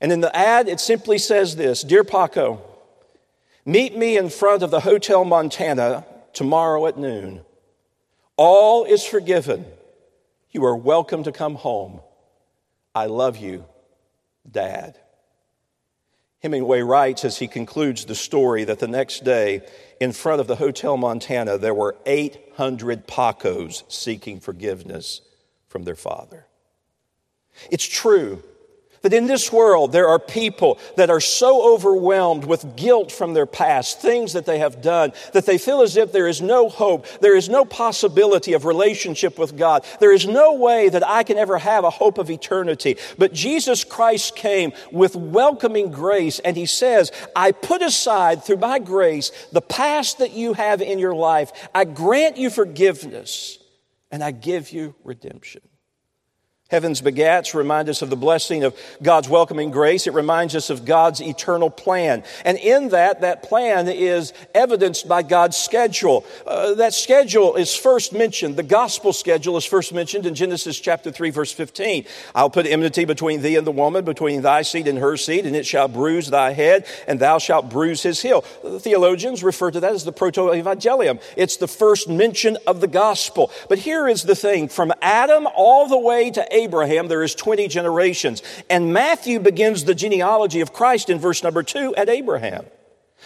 And 0.00 0.12
in 0.12 0.20
the 0.20 0.34
ad, 0.36 0.68
it 0.68 0.80
simply 0.80 1.16
says 1.16 1.56
this 1.56 1.82
Dear 1.82 2.04
Paco, 2.04 2.60
meet 3.64 3.96
me 3.96 4.18
in 4.18 4.28
front 4.28 4.62
of 4.62 4.70
the 4.70 4.80
Hotel 4.80 5.24
Montana 5.24 6.04
tomorrow 6.34 6.86
at 6.86 6.98
noon. 6.98 7.40
All 8.36 8.84
is 8.84 9.04
forgiven. 9.04 9.64
You 10.50 10.64
are 10.64 10.76
welcome 10.76 11.24
to 11.24 11.32
come 11.32 11.54
home. 11.54 12.00
I 12.94 13.06
love 13.06 13.36
you, 13.36 13.64
Dad. 14.50 14.98
Hemingway 16.40 16.82
writes 16.82 17.24
as 17.24 17.38
he 17.38 17.48
concludes 17.48 18.04
the 18.04 18.14
story 18.14 18.64
that 18.64 18.78
the 18.78 18.88
next 18.88 19.24
day, 19.24 19.62
in 20.00 20.12
front 20.12 20.40
of 20.40 20.46
the 20.46 20.56
Hotel 20.56 20.96
Montana, 20.96 21.58
there 21.58 21.74
were 21.74 21.96
800 22.04 23.06
Pacos 23.06 23.90
seeking 23.90 24.40
forgiveness 24.40 25.22
from 25.68 25.84
their 25.84 25.94
father. 25.94 26.46
It's 27.70 27.86
true 27.86 28.42
that 29.04 29.12
in 29.12 29.26
this 29.26 29.52
world 29.52 29.92
there 29.92 30.08
are 30.08 30.18
people 30.18 30.78
that 30.96 31.10
are 31.10 31.20
so 31.20 31.74
overwhelmed 31.74 32.44
with 32.44 32.74
guilt 32.74 33.12
from 33.12 33.34
their 33.34 33.46
past, 33.46 34.00
things 34.00 34.32
that 34.32 34.46
they 34.46 34.58
have 34.58 34.80
done, 34.80 35.12
that 35.34 35.44
they 35.44 35.58
feel 35.58 35.82
as 35.82 35.96
if 35.96 36.10
there 36.10 36.26
is 36.26 36.40
no 36.40 36.70
hope, 36.70 37.06
there 37.20 37.36
is 37.36 37.48
no 37.48 37.66
possibility 37.66 38.54
of 38.54 38.64
relationship 38.64 39.38
with 39.38 39.56
God. 39.56 39.84
There 40.00 40.12
is 40.12 40.26
no 40.26 40.54
way 40.54 40.88
that 40.88 41.06
I 41.06 41.22
can 41.22 41.36
ever 41.36 41.58
have 41.58 41.84
a 41.84 41.90
hope 41.90 42.16
of 42.16 42.30
eternity. 42.30 42.96
But 43.18 43.34
Jesus 43.34 43.84
Christ 43.84 44.36
came 44.36 44.72
with 44.90 45.14
welcoming 45.14 45.90
grace 45.92 46.38
and 46.38 46.56
he 46.56 46.66
says, 46.66 47.12
I 47.36 47.52
put 47.52 47.82
aside 47.82 48.42
through 48.42 48.56
my 48.56 48.78
grace 48.78 49.30
the 49.52 49.60
past 49.60 50.18
that 50.18 50.32
you 50.32 50.54
have 50.54 50.80
in 50.80 50.98
your 50.98 51.14
life. 51.14 51.52
I 51.74 51.84
grant 51.84 52.38
you 52.38 52.48
forgiveness 52.48 53.58
and 54.10 54.24
I 54.24 54.30
give 54.30 54.72
you 54.72 54.94
redemption. 55.04 55.60
Heaven's 56.70 57.02
begats 57.02 57.52
remind 57.52 57.90
us 57.90 58.00
of 58.00 58.08
the 58.08 58.16
blessing 58.16 58.64
of 58.64 58.74
God's 59.02 59.28
welcoming 59.28 59.70
grace. 59.70 60.06
It 60.06 60.14
reminds 60.14 60.56
us 60.56 60.70
of 60.70 60.86
God's 60.86 61.20
eternal 61.20 61.68
plan. 61.68 62.24
And 62.42 62.56
in 62.56 62.88
that, 62.88 63.20
that 63.20 63.42
plan 63.42 63.86
is 63.86 64.32
evidenced 64.54 65.06
by 65.06 65.24
God's 65.24 65.58
schedule. 65.58 66.24
Uh, 66.46 66.72
that 66.76 66.94
schedule 66.94 67.56
is 67.56 67.76
first 67.76 68.14
mentioned, 68.14 68.56
the 68.56 68.62
gospel 68.62 69.12
schedule 69.12 69.58
is 69.58 69.66
first 69.66 69.92
mentioned 69.92 70.24
in 70.24 70.34
Genesis 70.34 70.80
chapter 70.80 71.12
3, 71.12 71.28
verse 71.28 71.52
15. 71.52 72.06
I'll 72.34 72.48
put 72.48 72.64
enmity 72.64 73.04
between 73.04 73.42
thee 73.42 73.56
and 73.56 73.66
the 73.66 73.70
woman, 73.70 74.02
between 74.06 74.40
thy 74.40 74.62
seed 74.62 74.88
and 74.88 74.96
her 75.00 75.18
seed, 75.18 75.44
and 75.44 75.54
it 75.54 75.66
shall 75.66 75.86
bruise 75.86 76.30
thy 76.30 76.52
head, 76.52 76.86
and 77.06 77.20
thou 77.20 77.36
shalt 77.36 77.68
bruise 77.68 78.02
his 78.02 78.22
heel. 78.22 78.42
The 78.62 78.80
theologians 78.80 79.44
refer 79.44 79.70
to 79.70 79.80
that 79.80 79.92
as 79.92 80.06
the 80.06 80.12
proto-evangelium. 80.12 81.20
It's 81.36 81.58
the 81.58 81.68
first 81.68 82.08
mention 82.08 82.56
of 82.66 82.80
the 82.80 82.88
gospel. 82.88 83.50
But 83.68 83.80
here 83.80 84.08
is 84.08 84.22
the 84.22 84.34
thing, 84.34 84.68
from 84.68 84.94
Adam 85.02 85.46
all 85.54 85.86
the 85.86 85.98
way 85.98 86.30
to 86.30 86.53
Abraham, 86.54 87.08
there 87.08 87.22
is 87.22 87.34
20 87.34 87.68
generations. 87.68 88.42
And 88.70 88.92
Matthew 88.92 89.40
begins 89.40 89.84
the 89.84 89.94
genealogy 89.94 90.60
of 90.60 90.72
Christ 90.72 91.10
in 91.10 91.18
verse 91.18 91.42
number 91.42 91.62
two 91.62 91.94
at 91.96 92.08
Abraham. 92.08 92.64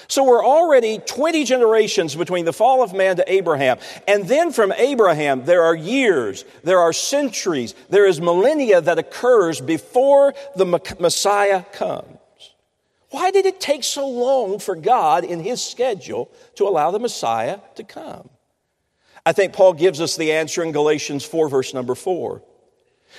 So 0.06 0.24
we're 0.24 0.44
already 0.44 0.98
20 0.98 1.44
generations 1.44 2.14
between 2.14 2.44
the 2.44 2.52
fall 2.52 2.82
of 2.82 2.92
man 2.92 3.16
to 3.16 3.32
Abraham. 3.32 3.78
And 4.06 4.28
then 4.28 4.52
from 4.52 4.72
Abraham, 4.72 5.44
there 5.44 5.64
are 5.64 5.74
years, 5.74 6.44
there 6.62 6.78
are 6.78 6.92
centuries, 6.92 7.74
there 7.90 8.06
is 8.06 8.20
millennia 8.20 8.80
that 8.80 8.98
occurs 8.98 9.60
before 9.60 10.34
the 10.54 10.66
Messiah 11.00 11.64
comes. 11.72 12.06
Why 13.10 13.30
did 13.30 13.46
it 13.46 13.60
take 13.60 13.84
so 13.84 14.06
long 14.06 14.58
for 14.58 14.76
God 14.76 15.24
in 15.24 15.40
his 15.40 15.64
schedule 15.64 16.30
to 16.56 16.68
allow 16.68 16.90
the 16.90 16.98
Messiah 16.98 17.58
to 17.76 17.82
come? 17.82 18.28
I 19.24 19.32
think 19.32 19.52
Paul 19.52 19.72
gives 19.72 20.00
us 20.00 20.16
the 20.16 20.32
answer 20.32 20.62
in 20.62 20.72
Galatians 20.72 21.24
4, 21.24 21.48
verse 21.48 21.74
number 21.74 21.94
4. 21.94 22.42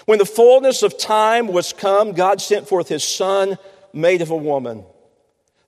When 0.06 0.20
the 0.20 0.26
fullness 0.26 0.84
of 0.84 0.98
time 0.98 1.48
was 1.48 1.74
come, 1.74 2.14
God 2.14 2.42
sent 2.42 2.68
forth 2.68 2.88
his 2.88 3.04
son, 3.04 3.58
made 3.94 4.22
of 4.22 4.30
a 4.30 4.38
woman. 4.38 4.86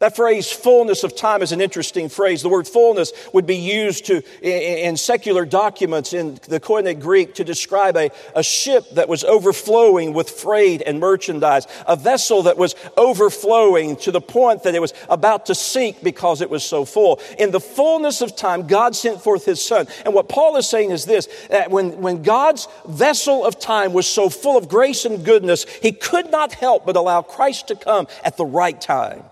That 0.02 0.16
phrase, 0.16 0.52
fullness 0.52 1.04
of 1.04 1.16
time, 1.16 1.44
is 1.44 1.52
an 1.52 1.62
interesting 1.62 2.10
phrase. 2.10 2.42
The 2.42 2.50
word 2.50 2.68
fullness 2.68 3.14
would 3.34 3.46
be 3.46 3.58
used 3.58 4.08
to, 4.08 4.24
in, 4.42 4.98
secular 4.98 5.46
documents 5.46 6.12
in 6.12 6.40
the 6.48 6.60
Koine 6.60 7.00
Greek 7.00 7.36
to 7.36 7.44
describe 7.44 7.96
a, 7.96 8.10
a 8.36 8.42
ship 8.42 8.90
that 8.94 9.08
was 9.08 9.24
overflowing 9.24 10.14
with 10.14 10.28
freight 10.28 10.82
and 10.88 11.00
merchandise, 11.00 11.68
a 11.86 11.96
vessel 11.96 12.42
that 12.44 12.58
was 12.58 12.74
overflowing 12.98 13.96
to 13.98 14.12
the 14.12 14.20
point 14.20 14.64
that 14.64 14.74
it 14.74 14.82
was 14.82 14.96
about 15.08 15.46
to 15.46 15.54
sink 15.54 16.02
because 16.02 16.42
it 16.42 16.50
was 16.50 16.64
so 16.64 16.84
full. 16.84 17.22
In 17.38 17.52
the 17.52 17.60
fullness 17.60 18.22
of 18.22 18.36
time, 18.36 18.66
God 18.66 18.96
sent 18.96 19.22
forth 19.22 19.46
His 19.46 19.64
Son. 19.64 19.86
And 20.04 20.16
what 20.16 20.28
Paul 20.28 20.58
is 20.58 20.68
saying 20.68 20.90
is 20.90 21.06
this, 21.06 21.30
that 21.52 21.70
when, 21.70 22.02
when 22.02 22.24
God's 22.24 22.68
vessel 22.88 23.46
of 23.46 23.60
time 23.60 23.94
was 23.94 24.08
so 24.08 24.30
full 24.30 24.58
of 24.58 24.68
grace 24.68 25.06
and 25.06 25.24
goodness, 25.24 25.68
He 25.80 25.92
could 25.92 26.32
not 26.32 26.54
help 26.54 26.88
but 26.88 26.96
allow 26.96 27.22
Christ 27.22 27.68
to 27.68 27.76
come 27.76 28.08
at 28.24 28.36
the 28.36 28.46
right 28.46 28.82
time. 28.82 29.26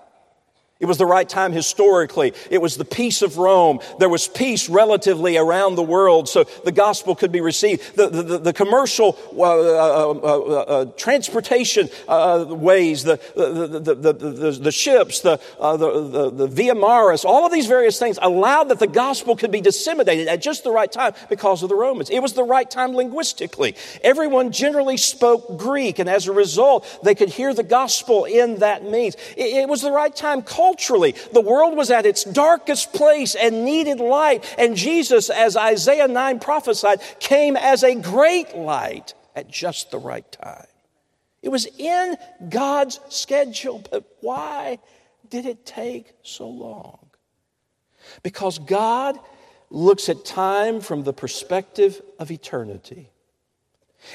It 0.80 0.86
was 0.86 0.98
the 0.98 1.06
right 1.06 1.28
time 1.28 1.52
historically. 1.52 2.34
It 2.50 2.62
was 2.62 2.78
the 2.78 2.86
peace 2.86 3.22
of 3.22 3.38
Rome. 3.38 3.82
There 4.00 4.08
was 4.08 4.30
peace 4.30 4.70
relatively 4.70 5.36
around 5.36 5.76
the 5.76 5.84
world, 5.84 6.30
so 6.30 6.46
the 6.64 6.72
gospel 6.72 7.16
could 7.16 7.34
be 7.34 7.42
received. 7.42 7.98
The, 7.98 8.08
the, 8.08 8.38
the 8.38 8.54
commercial 8.54 9.18
uh, 9.38 9.42
uh, 9.42 10.12
uh, 10.12 10.40
uh 10.40 10.86
transportation 10.96 11.90
uh, 12.08 12.46
ways, 12.48 13.04
the, 13.04 13.20
the, 13.36 14.60
the, 14.62 14.72
ships, 14.72 15.20
the, 15.20 15.42
uh, 15.60 15.76
the, 15.76 16.30
the, 16.30 16.48
via 16.48 16.76
maris, 16.76 17.26
all 17.26 17.46
of 17.46 17.52
these 17.52 17.66
various 17.66 18.00
things 18.00 18.18
allowed 18.22 18.70
that 18.70 18.80
the 18.80 18.88
gospel 18.88 19.36
could 19.36 19.52
be 19.52 19.60
disseminated 19.60 20.30
at 20.30 20.42
just 20.42 20.64
the 20.64 20.72
right 20.72 20.94
time 20.94 21.14
because 21.28 21.62
of 21.62 21.68
the 21.68 21.76
Romans. 21.76 22.10
It 22.10 22.22
was 22.22 22.34
the 22.34 22.44
right 22.44 22.72
time 22.72 22.94
linguistically. 22.94 23.76
Everyone 24.02 24.54
generally 24.54 24.96
spoke 24.96 25.58
Greek, 25.58 26.00
and 26.00 26.10
as 26.10 26.28
a 26.28 26.32
result, 26.32 26.88
they 27.04 27.16
could 27.16 27.30
hear 27.30 27.54
the 27.54 27.64
gospel 27.64 28.24
in 28.24 28.60
that 28.60 28.86
means. 28.86 29.16
It, 29.36 29.58
it 29.58 29.68
was 29.68 29.82
the 29.82 29.92
right 29.92 30.16
time 30.16 30.42
culturally 30.42 30.69
culturally. 30.70 31.16
The 31.34 31.42
world 31.42 31.76
was 31.76 31.90
at 31.90 32.06
its 32.06 32.24
darkest 32.24 32.94
place 32.94 33.36
and 33.36 33.66
needed 33.66 34.00
light. 34.00 34.44
And 34.58 34.76
Jesus, 34.76 35.30
as 35.30 35.58
Isaiah 35.58 36.08
9 36.08 36.40
prophesied, 36.40 37.02
came 37.20 37.58
as 37.58 37.84
a 37.84 37.96
great 37.96 38.56
light 38.56 39.14
at 39.36 39.50
just 39.50 39.90
the 39.90 39.98
right 39.98 40.30
time. 40.32 40.68
It 41.42 41.50
was 41.50 41.68
in 41.78 42.18
God's 42.50 43.00
schedule, 43.10 43.84
but 43.90 44.04
why 44.22 44.80
did 45.28 45.46
it 45.46 45.66
take 45.66 46.14
so 46.22 46.48
long? 46.48 47.10
Because 48.22 48.60
God 48.60 49.18
looks 49.72 50.10
at 50.10 50.26
time 50.26 50.82
from 50.82 51.04
the 51.04 51.14
perspective 51.14 52.02
of 52.20 52.30
eternity. 52.30 53.10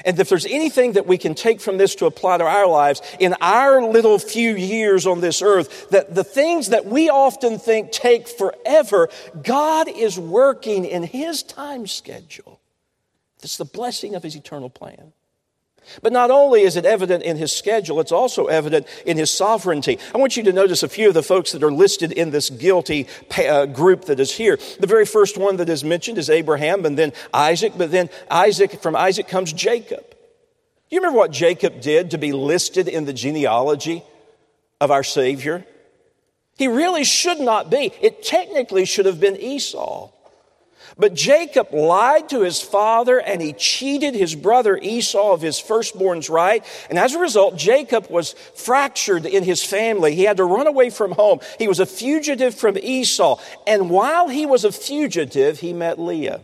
And 0.03 0.19
if 0.19 0.29
there's 0.29 0.45
anything 0.45 0.93
that 0.93 1.07
we 1.07 1.17
can 1.17 1.35
take 1.35 1.61
from 1.61 1.77
this 1.77 1.95
to 1.95 2.05
apply 2.05 2.37
to 2.37 2.43
our 2.43 2.67
lives 2.67 3.01
in 3.19 3.35
our 3.39 3.81
little 3.81 4.19
few 4.19 4.55
years 4.55 5.07
on 5.07 5.21
this 5.21 5.41
earth, 5.41 5.89
that 5.89 6.13
the 6.13 6.23
things 6.23 6.69
that 6.69 6.85
we 6.85 7.09
often 7.09 7.59
think 7.59 7.91
take 7.91 8.27
forever, 8.27 9.09
God 9.41 9.87
is 9.87 10.19
working 10.19 10.85
in 10.85 11.03
His 11.03 11.43
time 11.43 11.87
schedule. 11.87 12.59
That's 13.41 13.57
the 13.57 13.65
blessing 13.65 14.15
of 14.15 14.23
His 14.23 14.35
eternal 14.35 14.69
plan. 14.69 15.13
But 16.01 16.13
not 16.13 16.31
only 16.31 16.61
is 16.61 16.75
it 16.75 16.85
evident 16.85 17.23
in 17.23 17.37
his 17.37 17.51
schedule, 17.51 17.99
it's 17.99 18.11
also 18.11 18.45
evident 18.45 18.87
in 19.05 19.17
his 19.17 19.31
sovereignty. 19.31 19.99
I 20.13 20.17
want 20.17 20.37
you 20.37 20.43
to 20.43 20.53
notice 20.53 20.83
a 20.83 20.89
few 20.89 21.07
of 21.07 21.13
the 21.13 21.23
folks 21.23 21.51
that 21.51 21.63
are 21.63 21.71
listed 21.71 22.11
in 22.11 22.31
this 22.31 22.49
guilty 22.49 23.07
uh, 23.37 23.65
group 23.65 24.05
that 24.05 24.19
is 24.19 24.31
here. 24.31 24.57
The 24.79 24.87
very 24.87 25.05
first 25.05 25.37
one 25.37 25.57
that 25.57 25.69
is 25.69 25.83
mentioned 25.83 26.17
is 26.17 26.29
Abraham, 26.29 26.85
and 26.85 26.97
then 26.97 27.13
Isaac, 27.33 27.73
but 27.77 27.91
then 27.91 28.09
Isaac, 28.29 28.81
from 28.81 28.95
Isaac 28.95 29.27
comes 29.27 29.53
Jacob. 29.53 30.05
Do 30.09 30.95
you 30.95 30.99
remember 30.99 31.17
what 31.17 31.31
Jacob 31.31 31.81
did 31.81 32.11
to 32.11 32.17
be 32.17 32.31
listed 32.31 32.87
in 32.87 33.05
the 33.05 33.13
genealogy 33.13 34.03
of 34.79 34.91
our 34.91 35.03
Savior? 35.03 35.65
He 36.57 36.67
really 36.67 37.03
should 37.03 37.39
not 37.39 37.69
be. 37.69 37.91
It 38.01 38.23
technically 38.23 38.85
should 38.85 39.05
have 39.05 39.19
been 39.19 39.35
Esau. 39.35 40.11
But 40.97 41.13
Jacob 41.13 41.73
lied 41.73 42.29
to 42.29 42.41
his 42.41 42.61
father 42.61 43.19
and 43.19 43.41
he 43.41 43.53
cheated 43.53 44.15
his 44.15 44.35
brother 44.35 44.77
Esau 44.77 45.33
of 45.33 45.41
his 45.41 45.59
firstborn's 45.59 46.29
right. 46.29 46.65
And 46.89 46.97
as 46.97 47.13
a 47.13 47.19
result, 47.19 47.57
Jacob 47.57 48.09
was 48.09 48.33
fractured 48.55 49.25
in 49.25 49.43
his 49.43 49.63
family. 49.63 50.15
He 50.15 50.23
had 50.23 50.37
to 50.37 50.45
run 50.45 50.67
away 50.67 50.89
from 50.89 51.11
home. 51.11 51.39
He 51.59 51.67
was 51.67 51.79
a 51.79 51.85
fugitive 51.85 52.55
from 52.55 52.77
Esau. 52.77 53.39
And 53.67 53.89
while 53.89 54.27
he 54.29 54.45
was 54.45 54.63
a 54.63 54.71
fugitive, 54.71 55.59
he 55.59 55.73
met 55.73 55.99
Leah. 55.99 56.41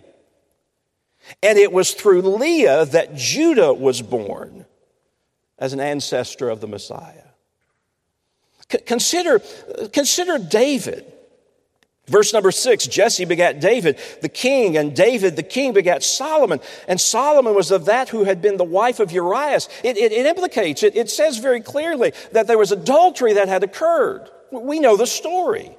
And 1.42 1.58
it 1.58 1.72
was 1.72 1.94
through 1.94 2.22
Leah 2.22 2.86
that 2.86 3.16
Judah 3.16 3.74
was 3.74 4.02
born 4.02 4.66
as 5.58 5.74
an 5.74 5.80
ancestor 5.80 6.50
of 6.50 6.60
the 6.60 6.68
Messiah. 6.68 7.24
Consider, 8.86 9.42
consider 9.92 10.38
David. 10.38 11.11
Verse 12.08 12.34
number 12.34 12.52
six 12.52 12.88
Jesse 12.88 13.26
begat 13.26 13.60
David 13.60 13.98
the 14.22 14.30
king, 14.30 14.76
and 14.76 14.96
David 14.96 15.36
the 15.36 15.44
king 15.44 15.74
begat 15.74 16.04
Solomon. 16.04 16.60
And 16.88 17.00
Solomon 17.00 17.56
was 17.56 17.72
of 17.72 17.86
that 17.86 18.10
who 18.10 18.24
had 18.24 18.42
been 18.42 18.58
the 18.58 18.64
wife 18.64 19.00
of 19.00 19.12
Urias. 19.12 19.70
It, 19.84 19.98
it, 19.98 20.12
it 20.12 20.26
implicates, 20.26 20.84
it, 20.84 20.96
it 20.96 21.10
says 21.10 21.38
very 21.38 21.62
clearly 21.62 22.14
that 22.32 22.48
there 22.48 22.58
was 22.58 22.72
adultery 22.72 23.34
that 23.34 23.48
had 23.48 23.64
occurred. 23.64 24.30
We 24.52 24.80
know 24.80 24.98
the 24.98 25.08
story. 25.08 25.78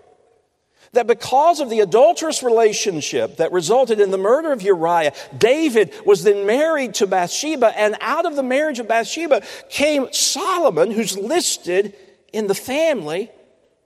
That 0.92 1.06
because 1.06 1.60
of 1.60 1.70
the 1.70 1.80
adulterous 1.80 2.42
relationship 2.42 3.38
that 3.38 3.50
resulted 3.50 3.98
in 3.98 4.10
the 4.10 4.18
murder 4.18 4.52
of 4.52 4.60
Uriah, 4.60 5.14
David 5.36 5.94
was 6.04 6.22
then 6.22 6.44
married 6.46 6.94
to 6.94 7.06
Bathsheba, 7.06 7.72
and 7.78 7.96
out 8.00 8.26
of 8.26 8.36
the 8.36 8.42
marriage 8.42 8.78
of 8.78 8.88
Bathsheba 8.88 9.42
came 9.70 10.12
Solomon, 10.12 10.90
who's 10.90 11.16
listed 11.16 11.94
in 12.30 12.46
the 12.46 12.54
family 12.54 13.30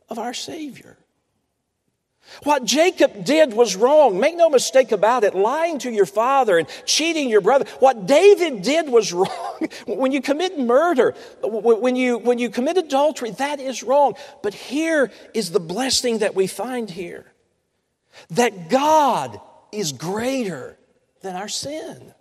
of 0.09 0.19
our 0.19 0.35
Savior. 0.35 0.96
What 2.43 2.65
Jacob 2.65 3.25
did 3.25 3.53
was 3.53 3.77
wrong. 3.77 4.19
Make 4.19 4.37
no 4.37 4.49
mistake 4.49 4.93
about 4.93 5.25
it. 5.25 5.35
Lying 5.35 5.79
to 5.81 5.91
your 5.91 6.07
father 6.07 6.59
and 6.59 6.69
cheating 6.85 7.29
your 7.29 7.41
brother. 7.41 7.67
What 7.81 8.07
David 8.07 8.63
did 8.63 8.89
was 8.89 9.13
wrong. 9.13 9.69
when 9.87 10.13
you 10.13 10.21
commit 10.21 10.59
murder, 10.59 11.15
when 11.43 11.97
you, 11.97 12.19
when 12.19 12.39
you 12.39 12.51
commit 12.51 12.77
adultery, 12.77 13.31
that 13.33 13.61
is 13.61 13.83
wrong. 13.83 14.15
But 14.43 14.55
here 14.55 15.11
is 15.35 15.51
the 15.51 15.61
blessing 15.61 16.19
that 16.19 16.35
we 16.35 16.47
find 16.47 16.91
here. 16.91 17.33
That 18.31 18.71
God 18.71 19.41
is 19.73 19.93
greater 19.93 20.79
than 21.21 21.37
our 21.37 21.49
sin. 21.49 22.15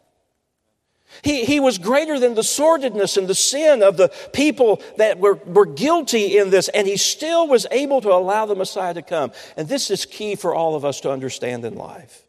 He, 1.22 1.46
he 1.46 1.60
was 1.60 1.78
greater 1.78 2.20
than 2.20 2.36
the 2.36 2.44
sordidness 2.44 3.18
and 3.18 3.28
the 3.28 3.36
sin 3.36 3.82
of 3.82 3.98
the 3.98 4.10
people 4.34 4.82
that 4.98 5.20
were, 5.20 5.36
were 5.46 5.66
guilty 5.66 6.38
in 6.38 6.50
this, 6.50 6.68
and 6.70 6.88
he 6.88 6.98
still 6.98 7.48
was 7.48 7.66
able 7.72 8.02
to 8.02 8.12
allow 8.12 8.46
the 8.46 8.56
Messiah 8.56 8.94
to 8.94 9.02
come. 9.02 9.32
And 9.58 9.68
this 9.68 9.90
is 9.90 10.06
key 10.06 10.36
for 10.36 10.54
all 10.54 10.76
of 10.76 10.86
us 10.86 11.02
to 11.02 11.12
understand 11.12 11.66
in 11.66 11.76
life. 11.76 12.24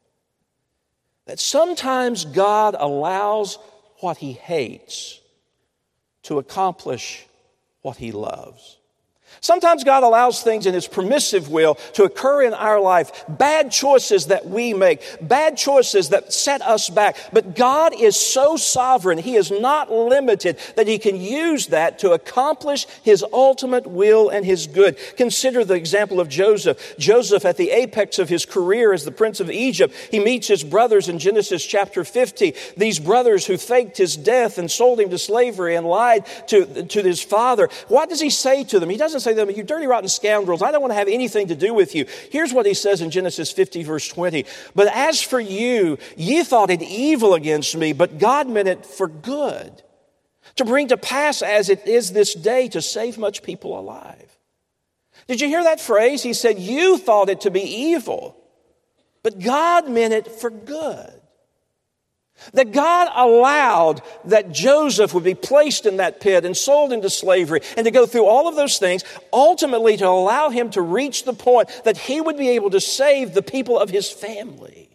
That 1.27 1.41
sometimes 1.41 2.25
God 2.25 2.77
allows 2.79 3.59
what 4.01 4.19
he 4.19 4.33
hates 4.33 5.21
to 6.23 6.39
accomplish 6.39 7.27
what 7.83 7.97
he 7.97 8.13
loves. 8.13 8.79
Sometimes 9.47 9.85
God 9.85 10.03
allows 10.03 10.43
things 10.43 10.67
in 10.67 10.75
His 10.75 10.89
permissive 10.89 11.49
will 11.49 11.77
to 11.93 12.03
occur 12.03 12.43
in 12.43 12.53
our 12.53 12.81
life, 12.81 13.25
bad 13.29 13.71
choices 13.71 14.27
that 14.27 14.45
we 14.45 14.75
make, 14.75 15.01
bad 15.21 15.57
choices 15.57 16.09
that 16.09 16.33
set 16.33 16.63
us 16.63 16.91
back. 16.91 17.17
But 17.33 17.55
God 17.55 17.95
is 17.95 18.17
so 18.17 18.57
sovereign, 18.57 19.19
He 19.19 19.37
is 19.37 19.53
not 19.53 19.93
limited 19.93 20.59
that 20.75 20.89
He 20.89 20.99
can 20.99 21.15
use 21.21 21.69
that 21.69 22.01
to 22.01 22.11
accomplish 22.11 22.87
His 23.05 23.25
ultimate 23.33 23.87
will 23.87 24.31
and 24.31 24.45
His 24.45 24.67
good. 24.67 24.99
Consider 25.17 25.65
the 25.65 25.75
example 25.75 26.19
of 26.19 26.29
Joseph. 26.29 26.97
Joseph, 26.99 27.45
at 27.45 27.57
the 27.57 27.71
apex 27.71 28.19
of 28.19 28.29
his 28.29 28.45
career 28.45 28.93
as 28.93 29.05
the 29.05 29.13
prince 29.13 29.39
of 29.39 29.49
Egypt, 29.49 29.95
he 30.11 30.19
meets 30.19 30.49
his 30.49 30.65
brothers 30.65 31.09
in 31.09 31.21
Genesis 31.21 31.65
chapter 31.65 32.03
50. 32.03 32.53
These 32.77 32.99
brothers 32.99 33.47
who 33.47 33.57
faked 33.57 33.97
his 33.97 34.17
death 34.17 34.59
and 34.59 34.69
sold 34.69 34.99
him 34.99 35.11
to 35.11 35.19
slavery 35.19 35.77
and 35.77 35.87
lied 35.87 36.27
to, 36.49 36.83
to 36.83 37.03
his 37.03 37.23
father. 37.23 37.69
What 37.87 38.09
does 38.09 38.21
he 38.21 38.31
say 38.31 38.65
to 38.65 38.81
them? 38.81 38.91
He 38.91 38.97
doesn't 38.97 39.21
say 39.21 39.36
to 39.37 39.47
them, 39.47 39.55
You 39.55 39.63
dirty, 39.63 39.87
rotten 39.87 40.09
scoundrels, 40.09 40.63
I 40.63 40.73
don't 40.73 40.81
want 40.81 40.93
to 40.93 40.97
have 40.97 41.09
anything 41.09 41.49
to 41.49 41.55
do 41.55 41.73
with 41.75 41.95
you. 41.95 42.07
Here's 42.31 42.53
what 42.53 42.67
he 42.67 42.75
says 42.75 43.01
in 43.01 43.11
Genesis 43.11 43.53
50, 43.53 43.83
verse 43.85 44.09
20. 44.09 44.45
But 44.75 44.89
as 44.89 45.23
for 45.23 45.41
you, 45.41 45.99
ye 46.17 46.43
thought 46.43 46.71
it 46.71 46.83
evil 46.83 47.35
against 47.35 47.77
me, 47.77 47.93
but 47.93 48.19
God 48.19 48.49
meant 48.49 48.69
it 48.69 48.85
for 48.85 49.09
good, 49.09 49.83
to 50.57 50.65
bring 50.65 50.89
to 50.89 50.97
pass 50.97 51.43
as 51.43 51.69
it 51.69 51.87
is 51.87 52.13
this 52.13 52.35
day 52.35 52.69
to 52.69 52.83
save 52.83 53.19
much 53.19 53.43
people 53.43 53.79
alive. 53.79 54.39
Did 55.29 55.41
you 55.41 55.49
hear 55.49 55.65
that 55.65 55.81
phrase? 55.81 56.23
He 56.23 56.35
said, 56.35 56.59
You 56.59 56.99
thought 56.99 57.29
it 57.29 57.43
to 57.43 57.51
be 57.51 57.63
evil, 57.63 58.37
but 59.23 59.39
God 59.39 59.89
meant 59.89 60.15
it 60.15 60.29
for 60.29 60.51
good. 60.51 61.21
That 62.53 62.73
God 62.73 63.09
allowed 63.15 64.03
that 64.27 64.53
Joseph 64.53 65.15
would 65.15 65.25
be 65.25 65.35
placed 65.35 65.87
in 65.87 65.97
that 65.97 66.21
pit 66.21 66.45
and 66.45 66.57
sold 66.57 66.93
into 66.93 67.11
slavery 67.11 67.61
and 67.77 67.85
to 67.85 67.91
go 67.91 68.07
through 68.07 68.27
all 68.27 68.49
of 68.49 68.57
those 68.57 68.79
things, 68.79 69.05
ultimately 69.33 69.97
to 69.97 70.07
allow 70.07 70.51
him 70.51 70.71
to 70.71 70.83
reach 70.83 71.25
the 71.25 71.33
point 71.33 71.69
that 71.85 71.97
he 71.97 72.21
would 72.21 72.37
be 72.37 72.51
able 72.51 72.71
to 72.71 72.81
save 72.81 73.35
the 73.35 73.43
people 73.43 73.79
of 73.79 73.91
his 73.91 74.11
family. 74.11 74.86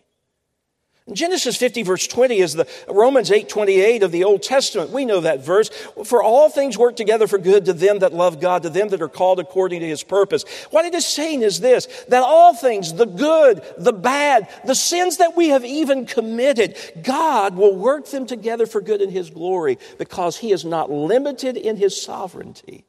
Genesis 1.13 1.57
50 1.57 1.83
verse 1.83 2.07
20 2.07 2.39
is 2.39 2.53
the 2.53 2.67
Romans 2.87 3.31
8 3.31 3.49
28 3.49 4.03
of 4.03 4.11
the 4.11 4.23
Old 4.23 4.43
Testament. 4.43 4.91
We 4.91 5.05
know 5.05 5.21
that 5.21 5.43
verse. 5.43 5.69
For 6.05 6.23
all 6.23 6.49
things 6.49 6.77
work 6.77 6.95
together 6.95 7.27
for 7.27 7.37
good 7.37 7.65
to 7.65 7.73
them 7.73 7.99
that 7.99 8.13
love 8.13 8.39
God, 8.39 8.63
to 8.63 8.69
them 8.69 8.89
that 8.89 9.01
are 9.01 9.09
called 9.09 9.39
according 9.39 9.81
to 9.81 9.87
his 9.87 10.03
purpose. 10.03 10.43
What 10.69 10.85
it 10.85 10.93
is 10.93 11.05
saying 11.05 11.41
is 11.41 11.59
this, 11.59 11.87
that 12.09 12.23
all 12.23 12.53
things, 12.53 12.93
the 12.93 13.05
good, 13.05 13.61
the 13.77 13.93
bad, 13.93 14.49
the 14.65 14.75
sins 14.75 15.17
that 15.17 15.35
we 15.35 15.49
have 15.49 15.65
even 15.65 16.05
committed, 16.05 16.77
God 17.03 17.55
will 17.55 17.75
work 17.75 18.07
them 18.07 18.25
together 18.25 18.65
for 18.65 18.81
good 18.81 19.01
in 19.01 19.09
his 19.09 19.29
glory 19.29 19.77
because 19.97 20.37
he 20.37 20.51
is 20.51 20.65
not 20.65 20.89
limited 20.89 21.57
in 21.57 21.77
his 21.77 22.01
sovereignty 22.01 22.85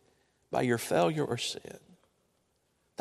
by 0.51 0.63
your 0.63 0.79
failure 0.79 1.25
or 1.25 1.39
sin. 1.39 1.79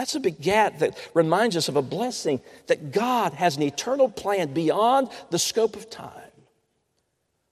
That's 0.02 0.16
a 0.16 0.20
begat 0.20 0.80
that 0.80 0.98
reminds 1.14 1.56
us 1.56 1.70
of 1.70 1.76
a 1.76 1.82
blessing 1.84 2.42
that 2.66 2.92
God 2.92 3.34
has 3.34 3.56
an 3.56 3.62
eternal 3.62 4.10
plan 4.10 4.52
beyond 4.52 5.10
the 5.30 5.38
scope 5.38 5.76
of 5.76 5.92
time 5.92 6.31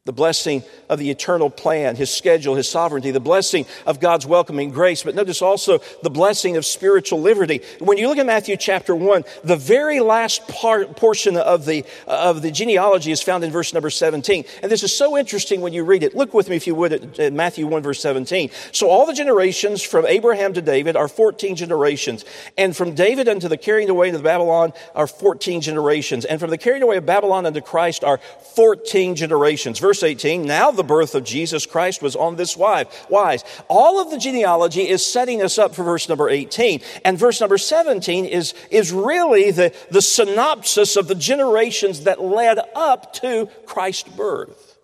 the 0.10 0.14
blessing 0.14 0.64
of 0.90 0.98
the 0.98 1.12
eternal 1.12 1.52
plan, 1.52 1.96
His 1.96 2.10
schedule, 2.10 2.56
His 2.56 2.68
sovereignty, 2.68 3.12
the 3.12 3.20
blessing 3.20 3.68
of 3.86 4.00
God's 4.00 4.26
welcoming 4.26 4.72
grace, 4.72 5.04
but 5.04 5.14
notice 5.14 5.40
also 5.40 5.82
the 6.02 6.10
blessing 6.10 6.58
of 6.58 6.66
spiritual 6.66 7.22
liberty. 7.22 7.62
When 7.78 8.00
you 8.00 8.08
look 8.08 8.18
at 8.18 8.26
Matthew 8.26 8.58
chapter 8.58 8.96
1, 8.96 9.24
the 9.44 9.56
very 9.56 10.00
last 10.00 10.48
part, 10.48 10.96
portion 10.96 11.38
of 11.38 11.66
the, 11.66 11.86
of 12.08 12.42
the 12.42 12.50
genealogy 12.50 13.12
is 13.12 13.22
found 13.22 13.44
in 13.44 13.52
verse 13.52 13.72
number 13.72 13.92
17. 13.92 14.46
And 14.64 14.72
this 14.72 14.82
is 14.82 14.92
so 14.92 15.16
interesting 15.16 15.62
when 15.62 15.74
you 15.74 15.84
read 15.84 16.02
it. 16.02 16.16
Look 16.16 16.34
with 16.34 16.50
me, 16.50 16.56
if 16.56 16.66
you 16.66 16.74
would, 16.74 16.92
at, 16.92 17.20
at 17.20 17.32
Matthew 17.32 17.68
1, 17.68 17.84
verse 17.84 18.02
17. 18.02 18.50
So 18.72 18.90
all 18.90 19.06
the 19.06 19.14
generations 19.14 19.84
from 19.84 20.08
Abraham 20.08 20.54
to 20.54 20.62
David 20.64 20.96
are 20.96 21.08
14 21.08 21.56
generations. 21.56 22.26
And 22.58 22.76
from 22.76 22.96
David 22.96 23.28
unto 23.28 23.48
the 23.48 23.58
carrying 23.58 23.92
away 23.92 24.08
into 24.08 24.24
Babylon 24.24 24.74
are 24.96 25.06
14 25.06 25.62
generations. 25.62 26.26
And 26.26 26.40
from 26.40 26.50
the 26.50 26.58
carrying 26.58 26.82
away 26.82 26.98
of 26.98 27.06
Babylon 27.06 27.46
unto 27.46 27.62
Christ 27.62 28.04
are 28.04 28.20
14 28.56 29.14
generations. 29.16 29.78
Verse 29.78 29.99
verse 30.00 30.10
18, 30.10 30.46
now 30.46 30.72
the 30.72 30.84
birth 30.84 31.14
of 31.14 31.24
Jesus 31.24 31.66
Christ 31.66 32.02
was 32.02 32.16
on 32.16 32.36
this 32.36 32.56
wise. 32.56 33.44
All 33.68 34.02
of 34.02 34.12
the 34.12 34.18
genealogy 34.18 34.88
is 34.88 35.06
setting 35.06 35.42
us 35.42 35.58
up 35.58 35.76
for 35.76 35.84
verse 35.84 36.08
number 36.08 36.30
18. 36.30 36.82
And 37.04 37.18
verse 37.18 37.42
number 37.42 37.58
17 37.58 38.26
is, 38.26 38.54
is 38.72 38.92
really 38.92 39.52
the, 39.52 39.76
the 39.92 40.02
synopsis 40.02 40.96
of 40.96 41.08
the 41.08 41.16
generations 41.16 42.06
that 42.06 42.22
led 42.22 42.60
up 42.76 43.14
to 43.16 43.48
Christ's 43.66 44.10
birth. 44.10 44.78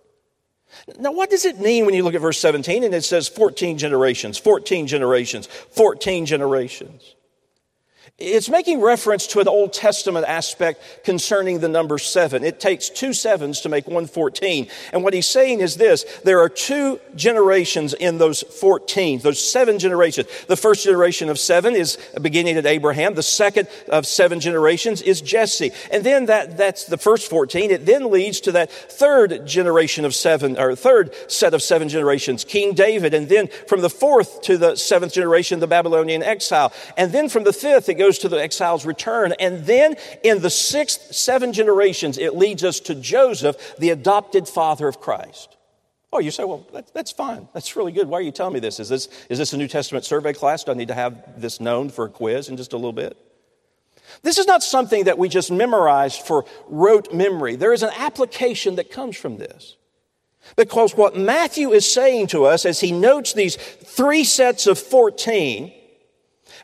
Now, 0.98 1.12
what 1.12 1.30
does 1.30 1.44
it 1.46 1.58
mean 1.58 1.86
when 1.86 1.94
you 1.94 2.04
look 2.04 2.14
at 2.14 2.20
verse 2.20 2.38
17 2.38 2.84
and 2.84 2.94
it 2.94 3.02
says 3.02 3.26
14 3.26 3.78
generations, 3.78 4.36
14 4.38 4.86
generations, 4.86 5.46
14 5.46 6.26
generations? 6.26 7.14
It's 8.18 8.48
making 8.48 8.80
reference 8.80 9.26
to 9.28 9.40
an 9.40 9.48
Old 9.48 9.72
Testament 9.72 10.26
aspect 10.26 11.04
concerning 11.04 11.60
the 11.60 11.68
number 11.68 11.98
seven. 11.98 12.44
It 12.44 12.60
takes 12.60 12.88
two 12.88 13.12
sevens 13.12 13.60
to 13.62 13.68
make 13.68 13.86
one 13.86 14.06
14. 14.06 14.68
And 14.92 15.04
what 15.04 15.12
he's 15.12 15.26
saying 15.26 15.60
is 15.60 15.76
this 15.76 16.04
there 16.24 16.40
are 16.40 16.48
two 16.48 17.00
generations 17.14 17.92
in 17.94 18.18
those 18.18 18.42
14, 18.42 19.20
those 19.20 19.44
seven 19.44 19.78
generations. 19.78 20.28
The 20.46 20.56
first 20.56 20.84
generation 20.84 21.28
of 21.28 21.38
seven 21.38 21.74
is 21.74 21.98
beginning 22.22 22.56
at 22.56 22.64
Abraham. 22.64 23.14
The 23.14 23.22
second 23.22 23.68
of 23.88 24.06
seven 24.06 24.40
generations 24.40 25.02
is 25.02 25.20
Jesse. 25.20 25.72
And 25.90 26.04
then 26.04 26.26
that, 26.26 26.56
that's 26.56 26.84
the 26.84 26.98
first 26.98 27.28
14. 27.28 27.70
It 27.70 27.86
then 27.86 28.10
leads 28.10 28.40
to 28.42 28.52
that 28.52 28.70
third 28.70 29.46
generation 29.46 30.04
of 30.04 30.14
seven, 30.14 30.58
or 30.58 30.74
third 30.74 31.12
set 31.30 31.54
of 31.54 31.62
seven 31.62 31.88
generations, 31.88 32.44
King 32.44 32.72
David. 32.72 33.14
And 33.14 33.28
then 33.28 33.48
from 33.66 33.82
the 33.82 33.90
fourth 33.90 34.42
to 34.42 34.56
the 34.56 34.76
seventh 34.76 35.12
generation, 35.12 35.60
the 35.60 35.66
Babylonian 35.66 36.22
exile. 36.22 36.72
And 36.96 37.12
then 37.12 37.28
from 37.28 37.44
the 37.44 37.52
fifth, 37.52 37.88
goes 37.96 38.18
to 38.20 38.28
the 38.28 38.40
exile's 38.40 38.86
return. 38.86 39.32
And 39.38 39.64
then 39.66 39.96
in 40.22 40.40
the 40.42 40.50
sixth, 40.50 41.14
seven 41.14 41.52
generations, 41.52 42.18
it 42.18 42.36
leads 42.36 42.64
us 42.64 42.80
to 42.80 42.94
Joseph, 42.94 43.76
the 43.78 43.90
adopted 43.90 44.48
father 44.48 44.88
of 44.88 45.00
Christ. 45.00 45.56
Oh, 46.12 46.18
you 46.18 46.30
say, 46.30 46.44
well, 46.44 46.66
that, 46.72 46.92
that's 46.94 47.12
fine. 47.12 47.48
That's 47.52 47.76
really 47.76 47.92
good. 47.92 48.08
Why 48.08 48.18
are 48.18 48.22
you 48.22 48.30
telling 48.30 48.54
me 48.54 48.60
this? 48.60 48.80
Is, 48.80 48.88
this? 48.88 49.08
is 49.28 49.38
this 49.38 49.52
a 49.52 49.56
New 49.56 49.68
Testament 49.68 50.04
survey 50.04 50.32
class? 50.32 50.64
Do 50.64 50.72
I 50.72 50.74
need 50.74 50.88
to 50.88 50.94
have 50.94 51.40
this 51.40 51.60
known 51.60 51.90
for 51.90 52.06
a 52.06 52.08
quiz 52.08 52.48
in 52.48 52.56
just 52.56 52.72
a 52.72 52.76
little 52.76 52.92
bit? 52.92 53.18
This 54.22 54.38
is 54.38 54.46
not 54.46 54.62
something 54.62 55.04
that 55.04 55.18
we 55.18 55.28
just 55.28 55.50
memorized 55.50 56.22
for 56.22 56.44
rote 56.68 57.12
memory. 57.12 57.56
There 57.56 57.72
is 57.72 57.82
an 57.82 57.90
application 57.96 58.76
that 58.76 58.90
comes 58.90 59.16
from 59.16 59.36
this. 59.36 59.76
Because 60.54 60.96
what 60.96 61.16
Matthew 61.16 61.72
is 61.72 61.90
saying 61.90 62.28
to 62.28 62.44
us 62.44 62.64
as 62.64 62.80
he 62.80 62.92
notes 62.92 63.32
these 63.32 63.56
three 63.56 64.22
sets 64.22 64.66
of 64.66 64.78
14 64.78 65.72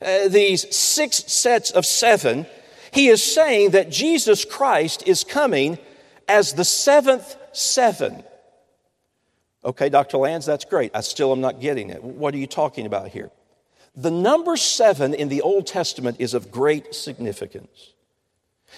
uh, 0.00 0.28
these 0.28 0.74
six 0.74 1.16
sets 1.32 1.70
of 1.70 1.84
seven, 1.84 2.46
he 2.92 3.08
is 3.08 3.22
saying 3.22 3.70
that 3.70 3.90
Jesus 3.90 4.44
Christ 4.44 5.06
is 5.06 5.24
coming 5.24 5.78
as 6.28 6.54
the 6.54 6.64
seventh 6.64 7.36
seven. 7.52 8.22
Okay, 9.64 9.88
Dr. 9.88 10.18
Lands, 10.18 10.46
that's 10.46 10.64
great. 10.64 10.90
I 10.94 11.00
still 11.02 11.32
am 11.32 11.40
not 11.40 11.60
getting 11.60 11.90
it. 11.90 12.02
What 12.02 12.34
are 12.34 12.38
you 12.38 12.46
talking 12.46 12.86
about 12.86 13.08
here? 13.08 13.30
The 13.94 14.10
number 14.10 14.56
seven 14.56 15.14
in 15.14 15.28
the 15.28 15.42
Old 15.42 15.66
Testament 15.66 16.16
is 16.18 16.34
of 16.34 16.50
great 16.50 16.94
significance. 16.94 17.92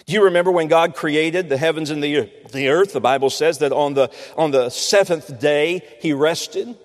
Do 0.07 0.13
you 0.13 0.25
remember 0.25 0.51
when 0.51 0.67
God 0.69 0.95
created 0.95 1.49
the 1.49 1.57
heavens 1.57 1.91
and 1.91 2.03
the, 2.03 2.31
the 2.53 2.69
earth? 2.69 2.93
The 2.93 3.01
Bible 3.01 3.31
says 3.31 3.59
that 3.59 3.73
on 3.73 3.95
the, 3.95 4.11
on 4.37 4.51
the 4.51 4.69
seventh 4.71 5.39
day 5.41 5.83
he 6.01 6.13
rested. 6.13 6.77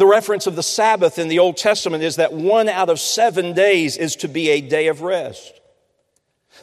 The 0.00 0.06
reference 0.06 0.46
of 0.46 0.56
the 0.56 0.62
Sabbath 0.62 1.18
in 1.18 1.28
the 1.28 1.40
Old 1.40 1.58
Testament 1.58 2.02
is 2.02 2.16
that 2.16 2.32
one 2.32 2.70
out 2.70 2.88
of 2.88 2.98
seven 2.98 3.52
days 3.52 3.98
is 3.98 4.16
to 4.16 4.28
be 4.28 4.48
a 4.48 4.62
day 4.62 4.86
of 4.86 5.02
rest. 5.02 5.60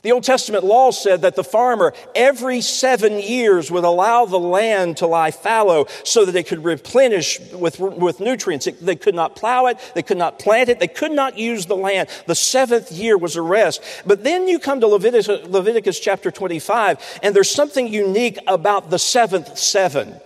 The 0.02 0.12
Old 0.12 0.24
Testament 0.24 0.64
law 0.64 0.90
said 0.90 1.22
that 1.22 1.36
the 1.36 1.44
farmer 1.44 1.94
every 2.16 2.62
seven 2.62 3.20
years 3.20 3.70
would 3.70 3.84
allow 3.84 4.26
the 4.26 4.40
land 4.40 4.98
to 4.98 5.06
lie 5.06 5.30
fallow 5.30 5.86
so 6.04 6.26
that 6.26 6.36
it 6.36 6.48
could 6.48 6.64
replenish 6.64 7.40
with, 7.52 7.80
with 7.80 8.20
nutrients. 8.20 8.66
It, 8.66 8.84
they 8.84 8.96
could 8.96 9.14
not 9.14 9.36
plow 9.36 9.68
it. 9.68 9.78
They 9.94 10.02
could 10.02 10.18
not 10.18 10.40
plant 10.40 10.70
it. 10.70 10.80
They 10.80 10.88
could 10.88 11.12
not 11.12 11.38
use 11.38 11.68
the 11.68 11.76
land. 11.76 12.10
The 12.26 12.34
seventh 12.34 12.92
year 12.92 13.20
was 13.20 13.36
a 13.36 13.44
rest. 13.44 13.84
But 14.04 14.24
then 14.24 14.48
you 14.48 14.58
come 14.58 14.80
to 14.80 14.88
Leviticus, 14.88 15.28
Leviticus 15.48 16.00
chapter 16.00 16.32
25 16.32 17.20
and 17.22 17.36
there's 17.36 17.52
something 17.52 17.88
unique 17.88 18.40
about 18.48 18.90
the 18.90 18.98
seventh 18.98 19.60
seven. 19.60 20.20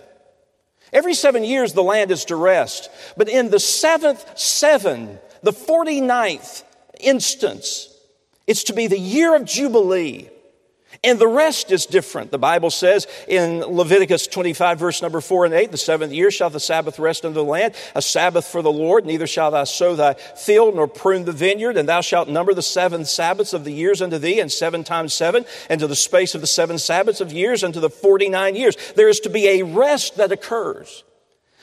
Every 0.92 1.14
seven 1.14 1.42
years, 1.44 1.72
the 1.72 1.82
land 1.82 2.10
is 2.10 2.26
to 2.26 2.36
rest. 2.36 2.90
But 3.16 3.28
in 3.28 3.50
the 3.50 3.60
seventh 3.60 4.38
seven, 4.38 5.18
the 5.42 5.52
49th 5.52 6.64
instance, 7.00 7.88
it's 8.46 8.64
to 8.64 8.72
be 8.72 8.86
the 8.86 8.98
year 8.98 9.34
of 9.34 9.44
Jubilee. 9.44 10.28
And 11.04 11.18
the 11.18 11.26
rest 11.26 11.72
is 11.72 11.84
different. 11.84 12.30
The 12.30 12.38
Bible 12.38 12.70
says 12.70 13.08
in 13.26 13.58
Leviticus 13.58 14.28
25, 14.28 14.78
verse 14.78 15.02
number 15.02 15.20
4 15.20 15.46
and 15.46 15.54
8, 15.54 15.72
the 15.72 15.76
seventh 15.76 16.12
year 16.12 16.30
shall 16.30 16.48
the 16.48 16.60
Sabbath 16.60 17.00
rest 17.00 17.24
unto 17.24 17.34
the 17.34 17.44
land, 17.44 17.74
a 17.96 18.02
Sabbath 18.02 18.46
for 18.46 18.62
the 18.62 18.70
Lord. 18.70 19.04
Neither 19.04 19.26
shalt 19.26 19.52
thou 19.52 19.64
sow 19.64 19.96
thy 19.96 20.14
field 20.14 20.76
nor 20.76 20.86
prune 20.86 21.24
the 21.24 21.32
vineyard, 21.32 21.76
and 21.76 21.88
thou 21.88 22.02
shalt 22.02 22.28
number 22.28 22.54
the 22.54 22.62
seven 22.62 23.04
Sabbaths 23.04 23.52
of 23.52 23.64
the 23.64 23.72
years 23.72 24.00
unto 24.00 24.16
thee, 24.16 24.38
and 24.38 24.52
seven 24.52 24.84
times 24.84 25.12
seven, 25.12 25.44
and 25.68 25.80
to 25.80 25.88
the 25.88 25.96
space 25.96 26.36
of 26.36 26.40
the 26.40 26.46
seven 26.46 26.78
Sabbaths 26.78 27.20
of 27.20 27.32
years 27.32 27.64
unto 27.64 27.80
the 27.80 27.90
49 27.90 28.54
years. 28.54 28.76
There 28.94 29.08
is 29.08 29.18
to 29.20 29.28
be 29.28 29.48
a 29.48 29.62
rest 29.62 30.18
that 30.18 30.30
occurs. 30.30 31.02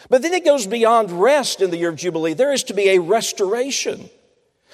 But 0.10 0.22
then 0.22 0.34
it 0.34 0.44
goes 0.44 0.68
beyond 0.68 1.12
rest 1.12 1.62
in 1.62 1.72
the 1.72 1.78
year 1.78 1.90
of 1.90 1.96
Jubilee. 1.96 2.34
There 2.34 2.52
is 2.52 2.64
to 2.66 2.74
be 2.74 2.90
a 2.90 3.00
restoration. 3.00 4.10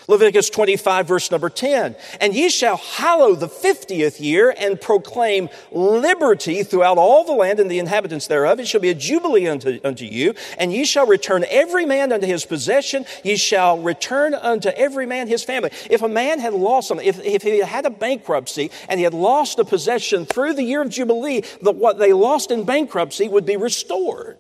Leviticus 0.08 0.50
25, 0.50 1.08
verse 1.08 1.32
number 1.32 1.50
10. 1.50 1.96
And 2.22 2.34
ye 2.34 2.50
shall 2.50 2.78
hallow 2.78 3.36
the 3.36 3.48
fiftieth 3.48 4.22
year 4.22 4.54
and 4.58 4.80
proclaim 4.80 5.50
liberty 5.72 6.64
throughout 6.64 6.98
all 6.98 7.24
the 7.24 7.34
land 7.34 7.60
and 7.60 7.70
the 7.70 7.80
inhabitants 7.80 8.28
thereof. 8.28 8.60
It 8.60 8.68
shall 8.68 8.82
be 8.82 8.90
a 8.90 8.96
jubilee 8.96 9.48
unto, 9.48 9.80
unto 9.84 10.06
you, 10.06 10.36
and 10.58 10.72
ye 10.72 10.86
shall 10.86 11.08
return 11.08 11.46
every 11.50 11.86
man 11.86 12.12
unto 12.12 12.28
his 12.28 12.46
possession. 12.46 13.06
Ye 13.24 13.36
shall 13.36 13.80
return 13.80 14.34
unto 14.34 14.70
every 14.70 15.06
man 15.06 15.28
his 15.28 15.44
family. 15.44 15.72
If 15.90 16.02
a 16.02 16.08
man 16.08 16.40
had 16.40 16.54
lost 16.54 16.88
something, 16.88 17.06
if, 17.06 17.20
if 17.24 17.42
he 17.42 17.60
had 17.60 17.86
a 17.86 17.90
bankruptcy 17.90 18.72
and 18.88 19.00
he 19.00 19.04
had 19.04 19.14
lost 19.14 19.60
a 19.60 19.66
possession 19.66 20.26
through 20.26 20.54
the 20.54 20.64
year 20.64 20.82
of 20.82 20.90
Jubilee, 20.90 21.42
the, 21.62 21.72
what 21.72 21.98
they 21.98 22.14
lost 22.14 22.52
in 22.52 22.64
bankruptcy 22.64 23.28
would 23.28 23.46
be 23.46 23.58
restored. 23.58 24.38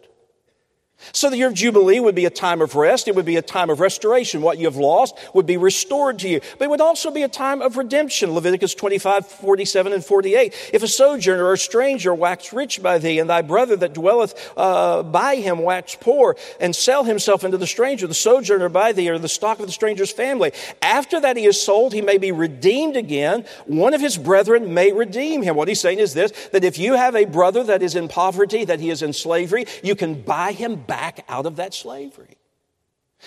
So 1.12 1.30
year 1.36 1.48
of 1.48 1.54
Jubilee 1.54 2.00
would 2.00 2.16
be 2.16 2.26
a 2.26 2.30
time 2.30 2.62
of 2.62 2.76
rest. 2.76 3.08
It 3.08 3.16
would 3.16 3.26
be 3.26 3.36
a 3.36 3.42
time 3.42 3.70
of 3.70 3.80
restoration. 3.80 4.42
What 4.42 4.58
you 4.58 4.66
have 4.66 4.76
lost 4.76 5.16
would 5.34 5.46
be 5.46 5.58
restored 5.58 6.20
to 6.20 6.30
you. 6.30 6.42
But 6.58 6.66
it 6.66 6.70
would 6.70 6.82
also 6.82 7.12
be 7.12 7.24
a 7.24 7.28
time 7.28 7.62
of 7.62 7.78
redemption. 7.78 8.32
Leviticus 8.32 8.74
25, 8.74 9.28
47 9.28 9.94
and 9.94 10.04
48. 10.04 10.54
If 10.74 10.84
a 10.84 10.88
sojourner 10.88 11.44
or 11.44 11.54
a 11.54 11.58
stranger 11.58 12.14
wax 12.14 12.54
rich 12.54 12.82
by 12.82 12.98
thee, 12.98 13.20
and 13.20 13.30
thy 13.30 13.42
brother 13.42 13.76
that 13.78 13.94
dwelleth 13.94 14.54
uh, 14.58 15.04
by 15.04 15.36
him 15.36 15.60
wax 15.60 15.98
poor, 16.00 16.36
and 16.60 16.76
sell 16.76 17.04
himself 17.04 17.44
unto 17.44 17.58
the 17.58 17.68
stranger, 17.68 18.08
the 18.08 18.14
sojourner 18.14 18.70
by 18.70 18.92
thee, 18.92 19.10
or 19.10 19.20
the 19.20 19.30
stock 19.30 19.60
of 19.60 19.66
the 19.66 19.72
stranger's 19.72 20.12
family. 20.12 20.52
After 20.82 21.20
that 21.20 21.38
he 21.38 21.46
is 21.46 21.62
sold, 21.62 21.94
he 21.94 22.02
may 22.02 22.18
be 22.18 22.32
redeemed 22.32 22.96
again. 22.96 23.46
One 23.66 23.94
of 23.94 24.02
his 24.02 24.18
brethren 24.18 24.74
may 24.74 24.92
redeem 24.92 25.42
him. 25.42 25.56
What 25.56 25.68
he's 25.68 25.82
saying 25.82 26.00
is 26.00 26.14
this, 26.14 26.32
that 26.52 26.64
if 26.64 26.78
you 26.78 26.94
have 26.94 27.16
a 27.16 27.26
brother 27.26 27.64
that 27.64 27.82
is 27.82 27.96
in 27.96 28.08
poverty, 28.08 28.66
that 28.66 28.80
he 28.80 28.90
is 28.90 29.02
in 29.02 29.14
slavery, 29.14 29.66
you 29.84 29.96
can 29.96 30.22
buy 30.22 30.52
him 30.52 30.76
back 30.76 30.95
out 31.28 31.46
of 31.46 31.58
that 31.58 31.74
slavery. 31.74 32.38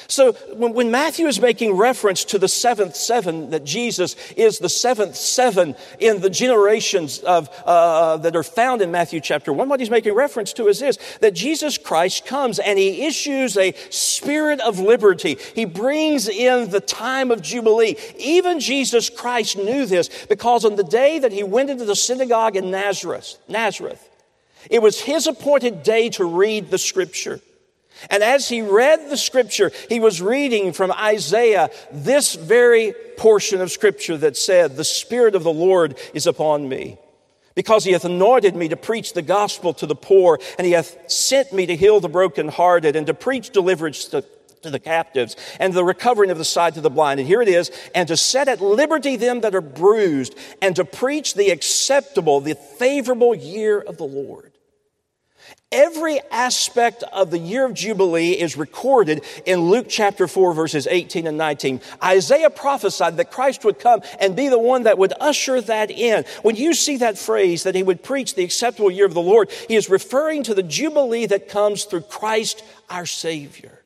So 0.07 0.33
when, 0.55 0.75
when, 0.75 0.91
Matthew 0.91 1.27
is 1.27 1.41
making 1.41 1.77
reference 1.77 2.25
to 2.27 2.39
the 2.39 2.47
seventh 2.47 2.95
seven, 2.95 3.51
that 3.51 3.65
Jesus 3.65 4.15
is 4.37 4.59
the 4.59 4.69
seventh 4.69 5.17
seven 5.17 5.75
in 5.99 6.21
the 6.21 6.31
generations 6.31 7.19
of, 7.21 7.49
uh, 7.67 8.19
that 8.19 8.37
are 8.37 8.45
found 8.45 8.81
in 8.81 8.93
Matthew 8.93 9.21
chapter 9.21 9.53
one, 9.53 9.69
what 9.69 9.81
he's 9.81 9.91
making 9.91 10.15
reference 10.15 10.53
to 10.55 10.69
is 10.69 10.79
this, 10.79 10.99
that 11.21 11.35
Jesus 11.35 11.79
Christ 11.79 12.27
comes 12.27 12.59
and 12.59 12.79
he 12.79 13.07
issues 13.07 13.57
a 13.57 13.73
spirit 13.91 14.61
of 14.61 14.79
liberty. 14.79 15.37
He 15.55 15.65
brings 15.65 16.29
in 16.29 16.71
the 16.71 16.81
time 16.81 17.31
of 17.31 17.43
Jubilee. 17.43 17.97
Even 18.19 18.61
Jesus 18.61 19.11
Christ 19.11 19.57
knew 19.57 19.85
this 19.85 20.27
because 20.27 20.65
on 20.65 20.77
the 20.77 20.85
day 20.85 21.19
that 21.19 21.33
he 21.33 21.43
went 21.43 21.71
into 21.71 21.85
the 21.85 21.97
synagogue 21.97 22.57
in 22.57 22.71
Nazareth, 22.71 23.37
Nazareth, 23.49 24.09
it 24.71 24.81
was 24.81 25.01
his 25.01 25.27
appointed 25.27 25.83
day 25.83 26.09
to 26.11 26.25
read 26.25 26.71
the 26.71 26.79
scripture. 26.79 27.41
And 28.11 28.23
as 28.23 28.49
he 28.49 28.63
read 28.63 29.11
the 29.11 29.17
scripture, 29.17 29.73
he 29.89 30.01
was 30.01 30.23
reading 30.23 30.73
from 30.73 30.93
Isaiah 30.93 31.71
this 31.93 32.35
very 32.35 32.95
portion 33.17 33.61
of 33.61 33.71
scripture 33.71 34.17
that 34.19 34.37
said, 34.37 34.77
The 34.77 34.85
Spirit 34.85 35.35
of 35.35 35.43
the 35.43 35.53
Lord 35.53 35.99
is 36.15 36.27
upon 36.27 36.69
me. 36.69 36.99
Because 37.55 37.85
he 37.85 37.93
hath 37.93 38.05
anointed 38.05 38.55
me 38.55 38.69
to 38.69 38.77
preach 38.77 39.15
the 39.15 39.23
gospel 39.23 39.75
to 39.75 39.87
the 39.87 39.97
poor, 39.97 40.39
and 40.59 40.67
he 40.67 40.73
hath 40.75 41.11
sent 41.11 41.53
me 41.53 41.67
to 41.67 41.75
heal 41.75 41.99
the 41.99 42.09
brokenhearted, 42.09 42.95
and 42.95 43.07
to 43.09 43.15
preach 43.15 43.51
deliverance 43.51 44.05
to, 44.07 44.25
to 44.63 44.71
the 44.71 44.79
captives, 44.79 45.35
and 45.59 45.75
the 45.75 45.83
recovering 45.83 46.31
of 46.31 46.39
the 46.39 46.45
sight 46.45 46.75
to 46.75 46.81
the 46.81 46.89
blind. 46.89 47.19
And 47.19 47.29
here 47.29 47.43
it 47.43 47.49
is, 47.49 47.73
and 47.97 48.07
to 48.07 48.17
set 48.17 48.47
at 48.47 48.61
liberty 48.61 49.17
them 49.17 49.41
that 49.41 49.57
are 49.57 49.61
bruised, 49.61 50.37
and 50.63 50.77
to 50.77 50.85
preach 50.85 51.35
the 51.35 51.51
acceptable, 51.51 52.41
the 52.41 52.55
favorable 52.55 53.35
year 53.35 53.81
of 53.81 53.97
the 53.97 54.05
Lord. 54.05 54.48
Every 55.71 56.19
aspect 56.31 57.03
of 57.13 57.31
the 57.31 57.39
year 57.39 57.67
of 57.67 57.75
Jubilee 57.75 58.33
is 58.33 58.57
recorded 58.57 59.23
in 59.45 59.69
Luke 59.69 59.85
chapter 59.87 60.27
4, 60.27 60.55
verses 60.55 60.87
18 60.87 61.27
and 61.27 61.37
19. 61.37 61.83
Isaiah 62.03 62.49
prophesied 62.49 63.19
that 63.19 63.31
Christ 63.31 63.67
would 63.67 63.79
come 63.79 64.01
and 64.19 64.35
be 64.35 64.49
the 64.49 64.59
one 64.59 64.85
that 64.85 64.97
would 64.97 65.13
usher 65.21 65.61
that 65.61 65.91
in. 65.91 66.25
When 66.41 66.57
you 66.57 66.73
see 66.73 66.97
that 66.99 67.19
phrase, 67.19 67.65
that 67.65 67.75
he 67.75 67.83
would 67.83 68.03
preach 68.03 68.35
the 68.35 68.45
acceptable 68.45 68.91
year 68.91 69.05
of 69.05 69.13
the 69.13 69.21
Lord, 69.21 69.51
he 69.69 69.77
is 69.77 69.91
referring 69.91 70.43
to 70.45 70.55
the 70.55 70.63
Jubilee 70.63 71.27
that 71.27 71.51
comes 71.51 71.85
through 71.85 72.03
Christ 72.03 72.65
our 72.89 73.05
Savior. 73.05 73.83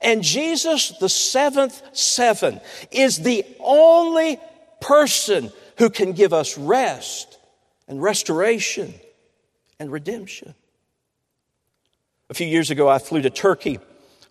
And 0.00 0.22
Jesus, 0.22 0.90
the 1.00 1.08
seventh 1.08 1.82
seven, 1.92 2.60
is 2.92 3.18
the 3.18 3.44
only 3.58 4.38
person 4.80 5.50
who 5.78 5.90
can 5.90 6.12
give 6.12 6.32
us 6.32 6.56
rest 6.56 7.36
and 7.88 8.00
restoration 8.00 8.94
and 9.80 9.90
redemption. 9.90 10.54
A 12.30 12.34
few 12.34 12.46
years 12.46 12.70
ago, 12.70 12.88
I 12.88 13.00
flew 13.00 13.20
to 13.22 13.30
Turkey 13.30 13.80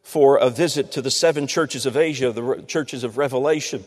for 0.04 0.38
a 0.38 0.50
visit 0.50 0.94
to 0.94 1.02
the 1.02 1.12
seven 1.12 1.48
churches 1.48 1.86
of 1.86 1.98
Asia, 1.98 2.32
the 2.32 2.64
churches 2.66 3.04
of 3.04 3.18
Revelation. 3.18 3.84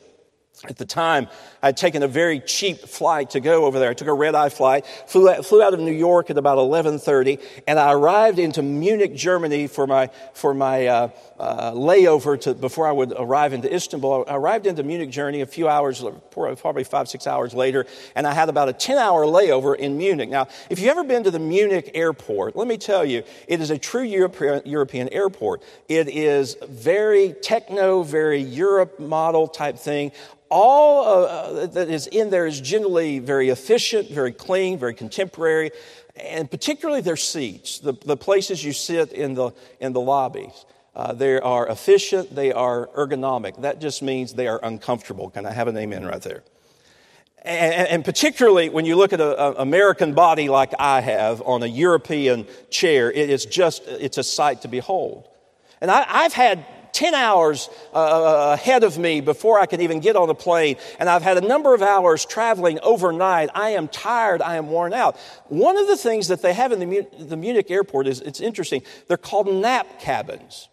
At 0.69 0.77
the 0.77 0.87
time, 0.87 1.27
I'd 1.61 1.77
taken 1.77 2.05
a 2.05 2.09
very 2.09 2.39
cheap 2.39 2.79
flight 2.79 3.31
to 3.31 3.41
go 3.41 3.65
over 3.65 3.81
there. 3.81 3.91
I 3.91 3.95
took 3.95 4.07
a 4.07 4.13
red 4.13 4.37
eye 4.37 4.49
flight, 4.49 4.87
flew 5.09 5.29
out, 5.29 5.45
flew 5.45 5.61
out 5.61 5.75
of 5.75 5.81
New 5.81 5.93
York 5.93 6.31
at 6.31 6.39
about 6.39 6.59
11:30, 6.59 7.41
and 7.67 7.81
I 7.81 7.93
arrived 7.93 8.39
into 8.39 8.63
Munich, 8.63 9.17
Germany 9.17 9.67
for 9.67 9.89
my 9.89 10.09
for 10.35 10.55
my 10.55 10.87
uh, 10.87 11.09
uh, 11.41 11.73
layover 11.73 12.41
to, 12.43 12.55
before 12.55 12.87
I 12.87 12.93
would 12.93 13.13
arrive 13.19 13.53
into 13.53 13.73
Istanbul. 13.75 14.25
I 14.29 14.37
arrived 14.37 14.69
into 14.69 14.85
Munich, 14.85 15.11
Germany 15.11 15.41
a 15.41 15.47
few 15.47 15.69
hours, 15.69 16.05
probably 16.31 16.85
five 16.85 17.09
six 17.09 17.27
hours 17.27 17.55
later, 17.55 17.85
and 18.15 18.25
I 18.25 18.33
had 18.33 18.49
about 18.49 18.69
a 18.69 18.73
10-hour 18.73 19.25
layover 19.25 19.75
in 19.75 19.99
Munich. 19.99 20.29
Now, 20.29 20.47
if 20.71 20.79
you've 20.79 20.91
ever 20.91 21.03
been 21.03 21.25
to 21.25 21.33
the 21.33 21.41
Munich 21.41 21.91
airport, 21.95 22.55
let 22.55 22.69
me 22.69 22.77
tell 22.77 23.05
you, 23.05 23.25
it 23.49 23.61
is 23.61 23.71
a 23.71 23.79
true 23.79 24.03
European, 24.03 24.63
European 24.65 25.09
airport. 25.09 25.65
It 25.89 26.09
is 26.09 26.57
very 26.69 27.35
techno, 27.43 28.05
very 28.05 28.41
Europe 28.41 29.01
model 29.01 29.49
type 29.49 29.77
thing 29.77 30.13
all 30.53 31.05
uh, 31.05 31.67
that 31.67 31.89
is 31.89 32.07
in 32.07 32.29
there 32.29 32.47
is 32.47 32.61
generally 32.61 33.19
very 33.19 33.49
efficient, 33.49 34.11
very 34.11 34.33
clean, 34.33 34.79
very 34.79 34.95
contemporary, 34.95 35.71
and 36.15 36.51
particularly 36.51 37.01
their 37.01 37.17
seats, 37.17 37.79
the, 37.79 37.95
the 38.05 38.17
places 38.17 38.63
you 38.63 38.75
sit 38.75 39.13
in 39.13 39.35
the, 39.35 39.53
in 39.81 39.95
the 39.95 40.01
lobbies. 40.01 40.67
Uh, 40.95 41.15
they 41.15 41.41
are 41.41 41.67
efficient, 41.69 42.35
they 42.35 42.53
are 42.53 42.89
ergonomic. 42.89 43.63
That 43.63 43.81
just 43.81 44.03
means 44.03 44.35
they 44.35 44.47
are 44.47 44.61
uncomfortable. 44.63 45.31
Can 45.31 45.47
I 45.47 45.53
have 45.53 45.69
an 45.69 45.77
amen 45.77 46.05
right 46.05 46.21
there? 46.21 46.43
And, 47.45 47.89
and 47.89 48.05
particularly 48.05 48.69
when 48.69 48.85
you 48.85 48.97
look 48.97 49.15
at 49.15 49.21
an 49.23 49.55
American 49.57 50.13
body 50.13 50.51
like 50.51 50.75
I 50.79 51.01
have 51.01 51.41
on 51.41 51.63
a 51.63 51.67
European 51.67 52.47
chair, 52.69 53.11
it 53.11 53.31
is 53.31 53.47
just, 53.47 53.83
it's 53.87 54.19
a 54.19 54.23
sight 54.23 54.63
to 54.63 54.69
behold. 54.69 55.27
And 55.81 55.91
I, 55.91 56.05
I've 56.07 56.35
had 56.35 56.65
10 56.93 57.15
hours 57.15 57.69
uh, 57.93 57.97
uh, 57.97 58.53
ahead 58.53 58.85
of 58.85 58.99
me 58.99 59.21
before 59.21 59.59
I 59.59 59.67
could 59.67 59.81
even 59.81 60.01
get 60.01 60.17
on 60.17 60.29
the 60.29 60.35
plane. 60.35 60.77
And 60.99 61.09
I've 61.09 61.23
had 61.23 61.39
a 61.39 61.47
number 61.47 61.75
of 61.75 61.83
hours 61.83 62.25
traveling 62.25 62.79
overnight. 62.83 63.51
I 63.55 63.71
am 63.71 63.89
tired. 63.89 64.43
I 64.43 64.57
am 64.57 64.69
worn 64.69 64.93
out. 64.93 65.17
One 65.49 65.79
of 65.79 65.87
the 65.87 65.97
things 65.97 66.29
that 66.29 66.43
they 66.43 66.53
have 66.53 66.73
in 66.73 66.81
the 66.81 67.37
Munich 67.37 67.71
airport 67.71 68.07
is 68.07 68.21
it's 68.21 68.41
interesting. 68.41 68.83
They're 69.09 69.17
called 69.17 69.53
nap 69.53 70.01
cabins. 70.01 70.69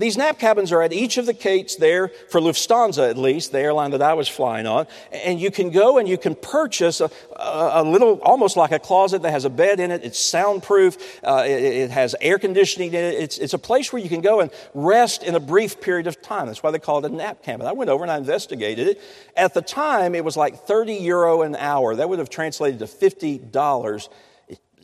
These 0.00 0.16
nap 0.16 0.38
cabins 0.38 0.72
are 0.72 0.80
at 0.80 0.94
each 0.94 1.18
of 1.18 1.26
the 1.26 1.34
gates 1.34 1.76
there, 1.76 2.08
for 2.30 2.40
Lufthansa 2.40 3.10
at 3.10 3.18
least, 3.18 3.52
the 3.52 3.60
airline 3.60 3.90
that 3.90 4.00
I 4.00 4.14
was 4.14 4.28
flying 4.28 4.66
on. 4.66 4.86
And 5.12 5.38
you 5.38 5.50
can 5.50 5.68
go 5.68 5.98
and 5.98 6.08
you 6.08 6.16
can 6.16 6.34
purchase 6.34 7.02
a, 7.02 7.10
a, 7.36 7.84
little, 7.84 8.18
almost 8.22 8.56
like 8.56 8.72
a 8.72 8.78
closet 8.78 9.20
that 9.20 9.30
has 9.30 9.44
a 9.44 9.50
bed 9.50 9.78
in 9.78 9.90
it. 9.90 10.02
It's 10.02 10.18
soundproof. 10.18 11.20
Uh, 11.22 11.44
it, 11.46 11.62
it, 11.62 11.90
has 11.90 12.16
air 12.22 12.38
conditioning 12.38 12.94
in 12.94 13.04
it. 13.04 13.14
It's, 13.14 13.36
it's 13.36 13.52
a 13.52 13.58
place 13.58 13.92
where 13.92 14.00
you 14.00 14.08
can 14.08 14.22
go 14.22 14.40
and 14.40 14.50
rest 14.72 15.22
in 15.22 15.34
a 15.34 15.40
brief 15.40 15.82
period 15.82 16.06
of 16.06 16.22
time. 16.22 16.46
That's 16.46 16.62
why 16.62 16.70
they 16.70 16.78
call 16.78 17.04
it 17.04 17.10
a 17.10 17.14
nap 17.14 17.42
cabin. 17.42 17.66
I 17.66 17.72
went 17.72 17.90
over 17.90 18.02
and 18.02 18.10
I 18.10 18.16
investigated 18.16 18.88
it. 18.88 19.02
At 19.36 19.52
the 19.52 19.60
time, 19.60 20.14
it 20.14 20.24
was 20.24 20.34
like 20.34 20.60
30 20.66 20.94
euro 20.94 21.42
an 21.42 21.56
hour. 21.56 21.94
That 21.94 22.08
would 22.08 22.20
have 22.20 22.30
translated 22.30 22.78
to 22.78 22.86
$50 22.86 24.08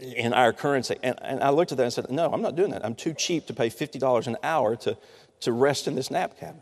in 0.00 0.32
our 0.32 0.52
currency. 0.52 0.96
And, 1.02 1.18
and 1.22 1.42
I 1.42 1.50
looked 1.50 1.72
at 1.72 1.78
that 1.78 1.84
and 1.84 1.92
said, 1.92 2.10
No, 2.10 2.30
I'm 2.32 2.42
not 2.42 2.56
doing 2.56 2.70
that. 2.70 2.84
I'm 2.84 2.94
too 2.94 3.14
cheap 3.14 3.46
to 3.46 3.54
pay 3.54 3.68
$50 3.68 4.26
an 4.26 4.36
hour 4.42 4.76
to, 4.76 4.96
to 5.40 5.52
rest 5.52 5.88
in 5.88 5.94
this 5.94 6.10
nap 6.10 6.38
cabin. 6.38 6.60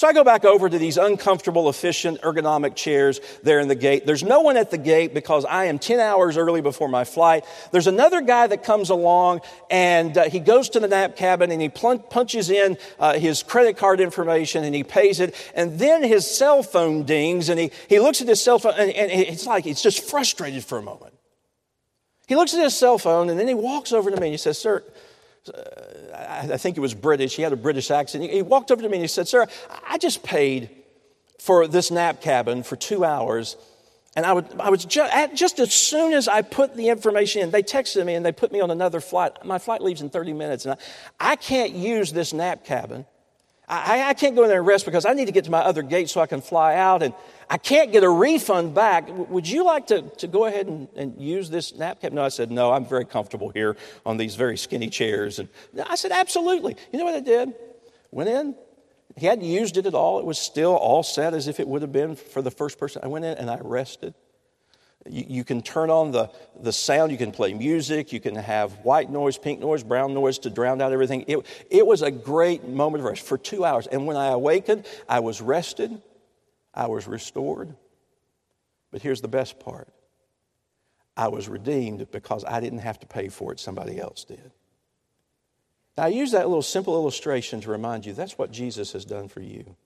So 0.00 0.08
I 0.08 0.14
go 0.14 0.24
back 0.24 0.46
over 0.46 0.66
to 0.66 0.78
these 0.78 0.96
uncomfortable, 0.96 1.68
efficient, 1.68 2.22
ergonomic 2.22 2.74
chairs 2.74 3.20
there 3.42 3.60
in 3.60 3.68
the 3.68 3.74
gate. 3.74 4.06
There's 4.06 4.22
no 4.22 4.40
one 4.40 4.56
at 4.56 4.70
the 4.70 4.78
gate 4.78 5.12
because 5.12 5.44
I 5.44 5.66
am 5.66 5.78
10 5.78 6.00
hours 6.00 6.38
early 6.38 6.62
before 6.62 6.88
my 6.88 7.04
flight. 7.04 7.44
There's 7.70 7.86
another 7.86 8.22
guy 8.22 8.46
that 8.46 8.64
comes 8.64 8.88
along 8.88 9.42
and 9.68 10.16
uh, 10.16 10.30
he 10.30 10.40
goes 10.40 10.70
to 10.70 10.80
the 10.80 10.88
nap 10.88 11.16
cabin 11.16 11.50
and 11.50 11.60
he 11.60 11.68
punches 11.68 12.48
in 12.48 12.78
uh, 12.98 13.18
his 13.18 13.42
credit 13.42 13.76
card 13.76 14.00
information 14.00 14.64
and 14.64 14.74
he 14.74 14.84
pays 14.84 15.20
it. 15.20 15.34
And 15.54 15.78
then 15.78 16.02
his 16.02 16.26
cell 16.26 16.62
phone 16.62 17.02
dings 17.02 17.50
and 17.50 17.60
he, 17.60 17.70
he 17.86 18.00
looks 18.00 18.22
at 18.22 18.28
his 18.28 18.42
cell 18.42 18.58
phone 18.58 18.72
and, 18.78 18.90
and 18.92 19.10
it's 19.10 19.44
like 19.44 19.64
he's 19.64 19.82
just 19.82 20.08
frustrated 20.08 20.64
for 20.64 20.78
a 20.78 20.82
moment. 20.82 21.09
He 22.30 22.36
looks 22.36 22.54
at 22.54 22.62
his 22.62 22.76
cell 22.76 22.96
phone 22.96 23.28
and 23.28 23.40
then 23.40 23.48
he 23.48 23.54
walks 23.54 23.92
over 23.92 24.08
to 24.08 24.16
me 24.16 24.28
and 24.28 24.32
he 24.32 24.38
says, 24.38 24.56
Sir, 24.56 24.84
I 26.14 26.56
think 26.58 26.76
he 26.76 26.80
was 26.80 26.94
British. 26.94 27.34
He 27.34 27.42
had 27.42 27.52
a 27.52 27.56
British 27.56 27.90
accent. 27.90 28.30
He 28.30 28.40
walked 28.40 28.70
over 28.70 28.80
to 28.80 28.88
me 28.88 28.98
and 28.98 29.02
he 29.02 29.08
said, 29.08 29.26
Sir, 29.26 29.48
I 29.84 29.98
just 29.98 30.22
paid 30.22 30.70
for 31.40 31.66
this 31.66 31.90
nap 31.90 32.20
cabin 32.20 32.62
for 32.62 32.76
two 32.76 33.04
hours. 33.04 33.56
And 34.14 34.24
I, 34.24 34.32
would, 34.32 34.46
I 34.60 34.70
was 34.70 34.84
just, 34.84 35.34
just 35.34 35.58
as 35.58 35.74
soon 35.74 36.12
as 36.12 36.28
I 36.28 36.42
put 36.42 36.76
the 36.76 36.90
information 36.90 37.42
in, 37.42 37.50
they 37.50 37.64
texted 37.64 38.06
me 38.06 38.14
and 38.14 38.24
they 38.24 38.30
put 38.30 38.52
me 38.52 38.60
on 38.60 38.70
another 38.70 39.00
flight. 39.00 39.44
My 39.44 39.58
flight 39.58 39.82
leaves 39.82 40.00
in 40.00 40.08
30 40.08 40.32
minutes. 40.32 40.66
And 40.66 40.74
I, 41.18 41.32
I 41.32 41.34
can't 41.34 41.72
use 41.72 42.12
this 42.12 42.32
nap 42.32 42.64
cabin. 42.64 43.06
I, 43.70 44.08
I 44.08 44.14
can't 44.14 44.34
go 44.34 44.42
in 44.42 44.48
there 44.48 44.58
and 44.58 44.66
rest 44.66 44.84
because 44.84 45.06
I 45.06 45.12
need 45.12 45.26
to 45.26 45.32
get 45.32 45.44
to 45.44 45.50
my 45.50 45.60
other 45.60 45.82
gate 45.82 46.10
so 46.10 46.20
I 46.20 46.26
can 46.26 46.40
fly 46.40 46.74
out. 46.74 47.04
And 47.04 47.14
I 47.48 47.56
can't 47.56 47.92
get 47.92 48.02
a 48.02 48.10
refund 48.10 48.74
back. 48.74 49.08
Would 49.08 49.48
you 49.48 49.64
like 49.64 49.86
to, 49.88 50.02
to 50.02 50.26
go 50.26 50.46
ahead 50.46 50.66
and, 50.66 50.88
and 50.96 51.20
use 51.20 51.50
this 51.50 51.74
nap 51.76 52.00
cap? 52.00 52.12
No, 52.12 52.24
I 52.24 52.30
said, 52.30 52.50
no, 52.50 52.72
I'm 52.72 52.84
very 52.84 53.04
comfortable 53.04 53.50
here 53.50 53.76
on 54.04 54.16
these 54.16 54.34
very 54.34 54.58
skinny 54.58 54.88
chairs. 54.88 55.38
And 55.38 55.48
I 55.88 55.94
said, 55.94 56.10
absolutely. 56.10 56.76
You 56.92 56.98
know 56.98 57.04
what 57.04 57.14
I 57.14 57.20
did? 57.20 57.54
Went 58.10 58.28
in. 58.28 58.56
He 59.16 59.26
hadn't 59.26 59.44
used 59.44 59.76
it 59.76 59.86
at 59.86 59.94
all. 59.94 60.18
It 60.18 60.24
was 60.24 60.38
still 60.38 60.74
all 60.74 61.04
set 61.04 61.32
as 61.32 61.46
if 61.46 61.60
it 61.60 61.68
would 61.68 61.82
have 61.82 61.92
been 61.92 62.16
for 62.16 62.42
the 62.42 62.50
first 62.50 62.76
person. 62.76 63.02
I 63.04 63.06
went 63.06 63.24
in 63.24 63.38
and 63.38 63.48
I 63.48 63.58
rested. 63.60 64.14
You, 65.08 65.24
you, 65.28 65.44
can 65.44 65.62
turn 65.62 65.88
on 65.88 66.10
the, 66.10 66.30
the 66.60 66.72
sound, 66.72 67.10
you 67.10 67.18
can 67.18 67.32
play 67.32 67.54
music, 67.54 68.12
you 68.12 68.20
can 68.20 68.34
have 68.34 68.72
white 68.84 69.10
noise, 69.10 69.38
pink 69.38 69.60
noise, 69.60 69.82
brown 69.82 70.12
noise 70.12 70.38
to 70.40 70.50
drown 70.50 70.82
out 70.82 70.92
everything. 70.92 71.24
It, 71.26 71.46
it 71.70 71.86
was 71.86 72.02
a 72.02 72.10
great 72.10 72.68
moment 72.68 73.02
of 73.02 73.08
rest 73.08 73.22
for 73.22 73.38
two 73.38 73.64
hours. 73.64 73.86
And 73.86 74.06
when 74.06 74.16
I 74.16 74.28
awakened, 74.28 74.86
I 75.08 75.20
was 75.20 75.40
rested, 75.40 76.02
I 76.74 76.86
was 76.86 77.06
restored. 77.06 77.74
But 78.90 79.00
here's 79.02 79.20
the 79.20 79.28
best 79.28 79.58
part 79.58 79.88
I 81.16 81.28
was 81.28 81.48
redeemed 81.48 82.10
because 82.10 82.44
I 82.44 82.60
didn't 82.60 82.80
have 82.80 83.00
to 83.00 83.06
pay 83.06 83.28
for 83.28 83.52
it, 83.52 83.60
somebody 83.60 83.98
else 83.98 84.24
did. 84.24 84.52
Now, 85.96 86.04
I 86.04 86.08
use 86.08 86.32
that 86.32 86.46
little 86.46 86.62
simple 86.62 86.94
illustration 86.94 87.60
to 87.62 87.70
remind 87.70 88.06
you 88.06 88.12
that's 88.12 88.38
what 88.38 88.50
Jesus 88.50 88.92
has 88.92 89.04
done 89.04 89.28
for 89.28 89.40
you. 89.40 89.76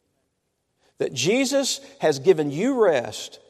That 0.99 1.13
Jesus 1.13 1.81
has 2.01 2.19
given 2.19 2.51
you 2.51 2.85
rest 2.85 3.41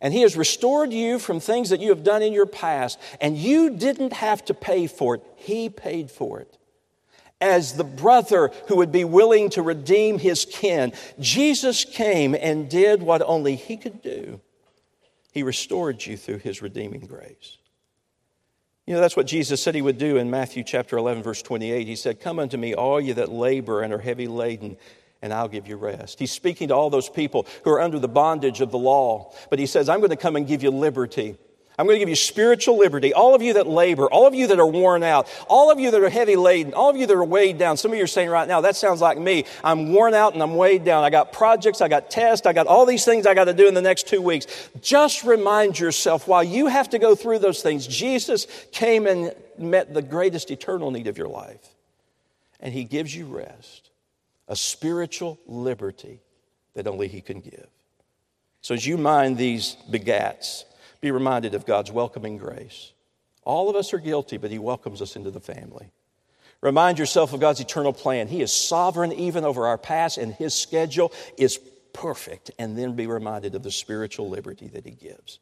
and 0.00 0.14
He 0.14 0.22
has 0.22 0.36
restored 0.36 0.92
you 0.92 1.18
from 1.18 1.40
things 1.40 1.70
that 1.70 1.80
you 1.80 1.90
have 1.90 2.04
done 2.04 2.22
in 2.22 2.32
your 2.32 2.46
past, 2.46 2.98
and 3.20 3.36
you 3.36 3.70
didn't 3.70 4.12
have 4.12 4.44
to 4.46 4.54
pay 4.54 4.86
for 4.86 5.16
it. 5.16 5.22
He 5.36 5.68
paid 5.68 6.10
for 6.10 6.40
it 6.40 6.58
as 7.40 7.74
the 7.74 7.84
brother 7.84 8.50
who 8.66 8.76
would 8.76 8.92
be 8.92 9.04
willing 9.04 9.50
to 9.50 9.62
redeem 9.62 10.18
his 10.18 10.44
kin. 10.44 10.92
Jesus 11.20 11.84
came 11.84 12.34
and 12.34 12.68
did 12.68 13.02
what 13.02 13.22
only 13.22 13.54
he 13.54 13.76
could 13.76 14.02
do. 14.02 14.40
He 15.32 15.42
restored 15.42 16.04
you 16.04 16.16
through 16.16 16.38
his 16.38 16.62
redeeming 16.62 17.06
grace. 17.06 17.58
You 18.86 18.94
know, 18.94 19.00
that's 19.00 19.16
what 19.16 19.26
Jesus 19.26 19.62
said 19.62 19.74
he 19.74 19.82
would 19.82 19.98
do 19.98 20.16
in 20.16 20.30
Matthew 20.30 20.64
chapter 20.64 20.96
11, 20.96 21.22
verse 21.22 21.42
28. 21.42 21.86
He 21.86 21.94
said, 21.94 22.20
Come 22.20 22.38
unto 22.38 22.56
me, 22.56 22.74
all 22.74 23.00
you 23.00 23.14
that 23.14 23.30
labor 23.30 23.82
and 23.82 23.92
are 23.92 23.98
heavy 23.98 24.26
laden, 24.26 24.78
and 25.22 25.32
I'll 25.32 25.48
give 25.48 25.66
you 25.66 25.76
rest. 25.76 26.18
He's 26.18 26.32
speaking 26.32 26.68
to 26.68 26.74
all 26.74 26.90
those 26.90 27.08
people 27.08 27.46
who 27.64 27.70
are 27.70 27.80
under 27.80 27.98
the 27.98 28.08
bondage 28.08 28.60
of 28.60 28.70
the 28.70 28.78
law, 28.78 29.32
but 29.50 29.58
he 29.58 29.66
says, 29.66 29.88
I'm 29.88 29.98
going 30.00 30.10
to 30.10 30.16
come 30.16 30.36
and 30.36 30.46
give 30.46 30.62
you 30.62 30.70
liberty. 30.70 31.36
I'm 31.78 31.86
going 31.86 31.94
to 31.94 32.00
give 32.00 32.08
you 32.08 32.16
spiritual 32.16 32.76
liberty. 32.76 33.14
All 33.14 33.36
of 33.36 33.42
you 33.42 33.52
that 33.52 33.68
labor, 33.68 34.10
all 34.10 34.26
of 34.26 34.34
you 34.34 34.48
that 34.48 34.58
are 34.58 34.66
worn 34.66 35.04
out, 35.04 35.28
all 35.48 35.70
of 35.70 35.78
you 35.78 35.92
that 35.92 36.02
are 36.02 36.08
heavy 36.08 36.34
laden, 36.34 36.74
all 36.74 36.90
of 36.90 36.96
you 36.96 37.06
that 37.06 37.14
are 37.14 37.24
weighed 37.24 37.56
down. 37.56 37.76
Some 37.76 37.92
of 37.92 37.98
you 37.98 38.02
are 38.02 38.08
saying 38.08 38.30
right 38.30 38.48
now, 38.48 38.62
that 38.62 38.74
sounds 38.74 39.00
like 39.00 39.16
me. 39.16 39.44
I'm 39.62 39.92
worn 39.92 40.12
out 40.12 40.34
and 40.34 40.42
I'm 40.42 40.56
weighed 40.56 40.84
down. 40.84 41.04
I 41.04 41.10
got 41.10 41.32
projects, 41.32 41.80
I 41.80 41.86
got 41.86 42.10
tests, 42.10 42.46
I 42.46 42.52
got 42.52 42.66
all 42.66 42.84
these 42.84 43.04
things 43.04 43.28
I 43.28 43.34
got 43.34 43.44
to 43.44 43.54
do 43.54 43.68
in 43.68 43.74
the 43.74 43.82
next 43.82 44.08
two 44.08 44.20
weeks. 44.20 44.46
Just 44.80 45.22
remind 45.22 45.78
yourself 45.78 46.26
while 46.26 46.42
you 46.42 46.66
have 46.66 46.90
to 46.90 46.98
go 46.98 47.14
through 47.14 47.38
those 47.38 47.62
things, 47.62 47.86
Jesus 47.86 48.48
came 48.72 49.06
and 49.06 49.32
met 49.56 49.94
the 49.94 50.02
greatest 50.02 50.50
eternal 50.50 50.90
need 50.90 51.06
of 51.06 51.16
your 51.16 51.28
life. 51.28 51.64
And 52.58 52.74
he 52.74 52.82
gives 52.82 53.14
you 53.14 53.26
rest, 53.26 53.90
a 54.48 54.56
spiritual 54.56 55.38
liberty 55.46 56.20
that 56.74 56.86
only 56.86 57.08
he 57.08 57.20
can 57.20 57.40
give. 57.40 57.68
So 58.60 58.74
as 58.74 58.86
you 58.86 58.96
mind 58.96 59.36
these 59.36 59.76
begats, 59.90 60.64
be 61.00 61.10
reminded 61.10 61.54
of 61.54 61.66
God's 61.66 61.92
welcoming 61.92 62.38
grace. 62.38 62.92
All 63.44 63.70
of 63.70 63.76
us 63.76 63.94
are 63.94 63.98
guilty, 63.98 64.36
but 64.36 64.50
He 64.50 64.58
welcomes 64.58 65.00
us 65.00 65.16
into 65.16 65.30
the 65.30 65.40
family. 65.40 65.90
Remind 66.60 66.98
yourself 66.98 67.32
of 67.32 67.40
God's 67.40 67.60
eternal 67.60 67.92
plan. 67.92 68.26
He 68.26 68.42
is 68.42 68.52
sovereign 68.52 69.12
even 69.12 69.44
over 69.44 69.66
our 69.66 69.78
past, 69.78 70.18
and 70.18 70.34
His 70.34 70.54
schedule 70.54 71.12
is 71.36 71.58
perfect. 71.92 72.50
And 72.58 72.76
then 72.76 72.94
be 72.94 73.06
reminded 73.06 73.54
of 73.54 73.62
the 73.62 73.70
spiritual 73.70 74.28
liberty 74.28 74.68
that 74.68 74.84
He 74.84 74.90
gives 74.90 75.38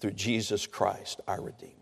through 0.00 0.12
Jesus 0.12 0.66
Christ, 0.66 1.20
our 1.26 1.40
Redeemer. 1.40 1.72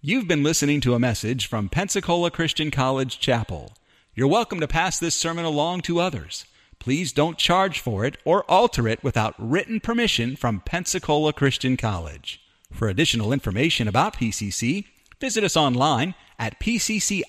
You've 0.00 0.28
been 0.28 0.42
listening 0.42 0.80
to 0.82 0.94
a 0.94 0.98
message 0.98 1.46
from 1.46 1.68
Pensacola 1.68 2.30
Christian 2.30 2.70
College 2.70 3.20
Chapel. 3.20 3.72
You're 4.14 4.28
welcome 4.28 4.60
to 4.60 4.68
pass 4.68 4.98
this 4.98 5.14
sermon 5.14 5.46
along 5.46 5.80
to 5.82 5.98
others. 5.98 6.44
Please 6.78 7.14
don't 7.14 7.38
charge 7.38 7.80
for 7.80 8.04
it 8.04 8.18
or 8.26 8.44
alter 8.44 8.86
it 8.86 9.02
without 9.02 9.34
written 9.38 9.80
permission 9.80 10.36
from 10.36 10.60
Pensacola 10.60 11.32
Christian 11.32 11.78
College. 11.78 12.38
For 12.70 12.88
additional 12.88 13.32
information 13.32 13.88
about 13.88 14.16
PCC, 14.16 14.84
visit 15.18 15.44
us 15.44 15.56
online 15.56 16.14
at 16.38 16.60
pcci.edu. 16.60 17.24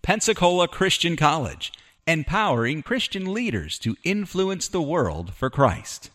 Pensacola 0.00 0.66
Christian 0.66 1.14
College 1.14 1.72
empowering 2.06 2.82
Christian 2.82 3.34
leaders 3.34 3.78
to 3.80 3.98
influence 4.02 4.66
the 4.66 4.80
world 4.80 5.34
for 5.34 5.50
Christ. 5.50 6.08